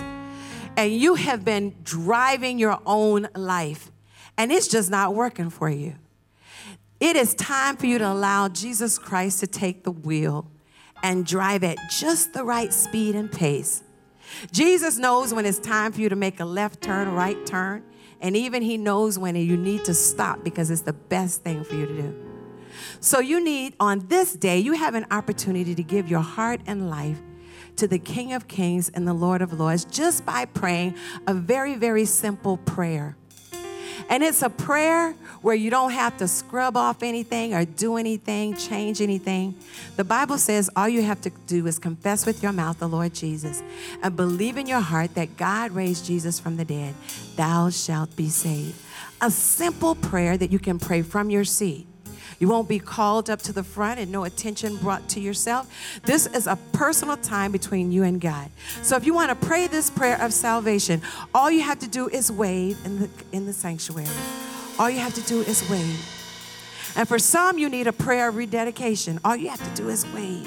and 0.78 0.93
you 0.93 1.15
have 1.15 1.43
been 1.43 1.76
driving 1.84 2.59
your 2.59 2.80
own 2.86 3.28
life 3.36 3.91
and 4.38 4.51
it's 4.51 4.68
just 4.68 4.91
not 4.91 5.15
working 5.15 5.49
for 5.49 5.70
you. 5.70 5.95
It 6.99 7.15
is 7.15 7.34
time 7.36 7.78
for 7.78 7.86
you 7.88 7.97
to 7.97 8.11
allow 8.11 8.47
Jesus 8.47 8.97
Christ 8.97 9.39
to 9.39 9.47
take 9.47 9.84
the 9.84 9.91
wheel 9.91 10.49
and 11.03 11.25
drive 11.25 11.63
at 11.63 11.77
just 11.89 12.33
the 12.33 12.43
right 12.43 12.73
speed 12.73 13.15
and 13.15 13.31
pace. 13.31 13.83
Jesus 14.51 14.97
knows 14.97 15.33
when 15.33 15.45
it's 15.45 15.59
time 15.59 15.91
for 15.91 16.01
you 16.01 16.09
to 16.09 16.15
make 16.15 16.39
a 16.39 16.45
left 16.45 16.81
turn, 16.81 17.11
right 17.13 17.45
turn, 17.45 17.83
and 18.19 18.35
even 18.35 18.61
He 18.61 18.77
knows 18.77 19.17
when 19.17 19.35
you 19.35 19.57
need 19.57 19.85
to 19.85 19.93
stop 19.93 20.43
because 20.43 20.69
it's 20.69 20.81
the 20.81 20.93
best 20.93 21.43
thing 21.43 21.63
for 21.63 21.75
you 21.75 21.85
to 21.85 22.01
do. 22.01 22.23
So, 22.99 23.19
you 23.19 23.43
need, 23.43 23.75
on 23.79 24.07
this 24.07 24.33
day, 24.33 24.59
you 24.59 24.73
have 24.73 24.95
an 24.95 25.05
opportunity 25.11 25.75
to 25.75 25.83
give 25.83 26.09
your 26.09 26.21
heart 26.21 26.61
and 26.67 26.89
life 26.89 27.21
to 27.77 27.87
the 27.87 27.99
King 27.99 28.33
of 28.33 28.47
Kings 28.47 28.89
and 28.89 29.07
the 29.07 29.13
Lord 29.13 29.41
of 29.41 29.53
Lords 29.53 29.85
just 29.85 30.25
by 30.25 30.45
praying 30.45 30.95
a 31.27 31.33
very, 31.33 31.75
very 31.75 32.05
simple 32.05 32.57
prayer. 32.57 33.15
And 34.10 34.24
it's 34.24 34.41
a 34.41 34.49
prayer 34.49 35.14
where 35.41 35.55
you 35.55 35.70
don't 35.70 35.91
have 35.91 36.18
to 36.18 36.28
scrub 36.28 36.78
off 36.78 37.03
anything 37.03 37.53
or 37.53 37.66
do 37.66 37.97
anything, 37.97 38.55
change 38.55 39.01
anything. 39.01 39.55
The 39.97 40.03
Bible 40.03 40.38
says 40.38 40.70
all 40.76 40.88
you 40.88 41.01
have 41.01 41.22
to 41.22 41.32
do 41.45 41.68
is 41.68 41.78
confess 41.78 42.26
with 42.26 42.41
your 42.41 42.53
mouth 42.53 42.80
the 42.80 42.88
Lord 42.88 43.14
Jesus 43.14 43.62
and 44.01 44.16
believe 44.16 44.58
in 44.58 44.66
your 44.66 44.80
heart 44.80 45.16
that 45.16 45.36
God 45.36 45.72
raised 45.72 46.05
Jesus 46.05 46.39
from 46.39 46.55
the 46.58 46.66
dead. 46.66 46.95
Thou 47.36 47.70
shalt 47.70 48.16
be 48.16 48.30
saved. 48.30 48.76
A 49.20 49.30
simple 49.30 49.95
prayer 49.95 50.38
that 50.38 50.51
you 50.51 50.60
can 50.60 50.80
pray 50.80 51.01
from 51.01 51.30
your 51.30 51.43
seat. 51.43 51.88
You 52.39 52.47
won't 52.47 52.69
be 52.69 52.79
called 52.79 53.29
up 53.29 53.41
to 53.43 53.53
the 53.53 53.63
front 53.63 53.99
and 53.99 54.11
no 54.11 54.23
attention 54.23 54.77
brought 54.77 55.07
to 55.09 55.19
yourself. 55.19 55.67
This 56.03 56.27
is 56.27 56.45
a 56.47 56.57
personal 56.71 57.17
time 57.17 57.51
between 57.51 57.91
you 57.91 58.03
and 58.03 58.21
God. 58.21 58.49
So 58.83 58.95
if 58.95 59.05
you 59.05 59.13
want 59.13 59.29
to 59.29 59.47
pray 59.47 59.67
this 59.67 59.89
prayer 59.89 60.21
of 60.21 60.33
salvation, 60.33 61.01
all 61.33 61.49
you 61.49 61.61
have 61.61 61.79
to 61.79 61.88
do 61.88 62.07
is 62.07 62.31
wave 62.31 62.77
in 62.85 62.99
the, 62.99 63.09
in 63.31 63.45
the 63.45 63.53
sanctuary. 63.53 64.07
All 64.77 64.89
you 64.89 64.99
have 64.99 65.15
to 65.15 65.21
do 65.21 65.41
is 65.41 65.67
wave. 65.69 66.13
And 66.95 67.07
for 67.07 67.19
some, 67.19 67.57
you 67.57 67.69
need 67.69 67.88
a 67.88 67.93
prayer 67.93 68.29
of 68.29 68.35
rededication. 68.35 69.19
All 69.25 69.35
you 69.35 69.49
have 69.49 69.63
to 69.63 69.81
do 69.81 69.89
is 69.89 70.05
wave. 70.13 70.45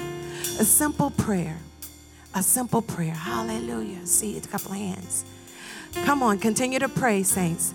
A 0.59 0.65
simple 0.65 1.11
prayer. 1.11 1.57
A 2.33 2.41
simple 2.41 2.81
prayer. 2.81 3.13
Hallelujah. 3.13 4.05
See 4.05 4.37
a 4.37 4.41
couple 4.41 4.71
of 4.71 4.77
hands. 4.77 5.25
Come 6.05 6.23
on, 6.23 6.39
continue 6.39 6.79
to 6.79 6.87
pray, 6.87 7.23
saints. 7.23 7.73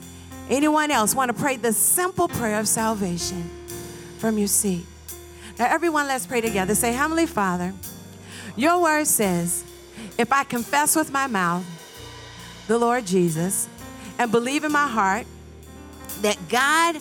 Anyone 0.49 0.91
else 0.91 1.15
want 1.15 1.35
to 1.35 1.35
pray 1.35 1.57
the 1.57 1.73
simple 1.73 2.29
prayer 2.29 2.59
of 2.59 2.69
salvation? 2.69 3.51
From 4.27 4.39
your 4.39 4.49
seat. 4.49 4.85
Now, 5.57 5.67
everyone, 5.67 6.09
let's 6.09 6.27
pray 6.27 6.41
together. 6.41 6.75
Say, 6.75 6.93
Heavenly 6.93 7.27
Father, 7.27 7.73
your 8.57 8.83
word 8.83 9.07
says, 9.07 9.63
if 10.19 10.33
I 10.33 10.43
confess 10.43 10.97
with 10.97 11.13
my 11.13 11.29
mouth 11.29 11.65
the 12.67 12.77
Lord 12.77 13.07
Jesus 13.07 13.69
and 14.19 14.33
believe 14.33 14.65
in 14.65 14.73
my 14.73 14.89
heart 14.89 15.29
that 16.23 16.37
God 16.49 16.97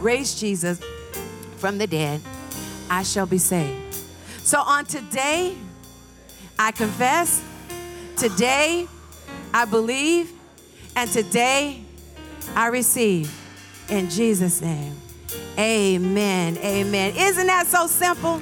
raised 0.00 0.38
Jesus 0.38 0.80
from 1.58 1.76
the 1.76 1.86
dead, 1.86 2.22
I 2.88 3.02
shall 3.02 3.26
be 3.26 3.36
saved. 3.36 3.94
So 4.42 4.62
on 4.62 4.86
today, 4.86 5.54
I 6.58 6.70
confess, 6.72 7.44
today, 8.16 8.86
I 9.52 9.66
believe, 9.66 10.32
and 10.96 11.10
today, 11.10 11.82
I 12.56 12.68
receive. 12.68 13.30
In 13.90 14.08
Jesus' 14.08 14.62
name. 14.62 14.94
Amen. 15.58 16.56
Amen. 16.58 17.14
Isn't 17.16 17.46
that 17.46 17.66
so 17.66 17.86
simple? 17.86 18.40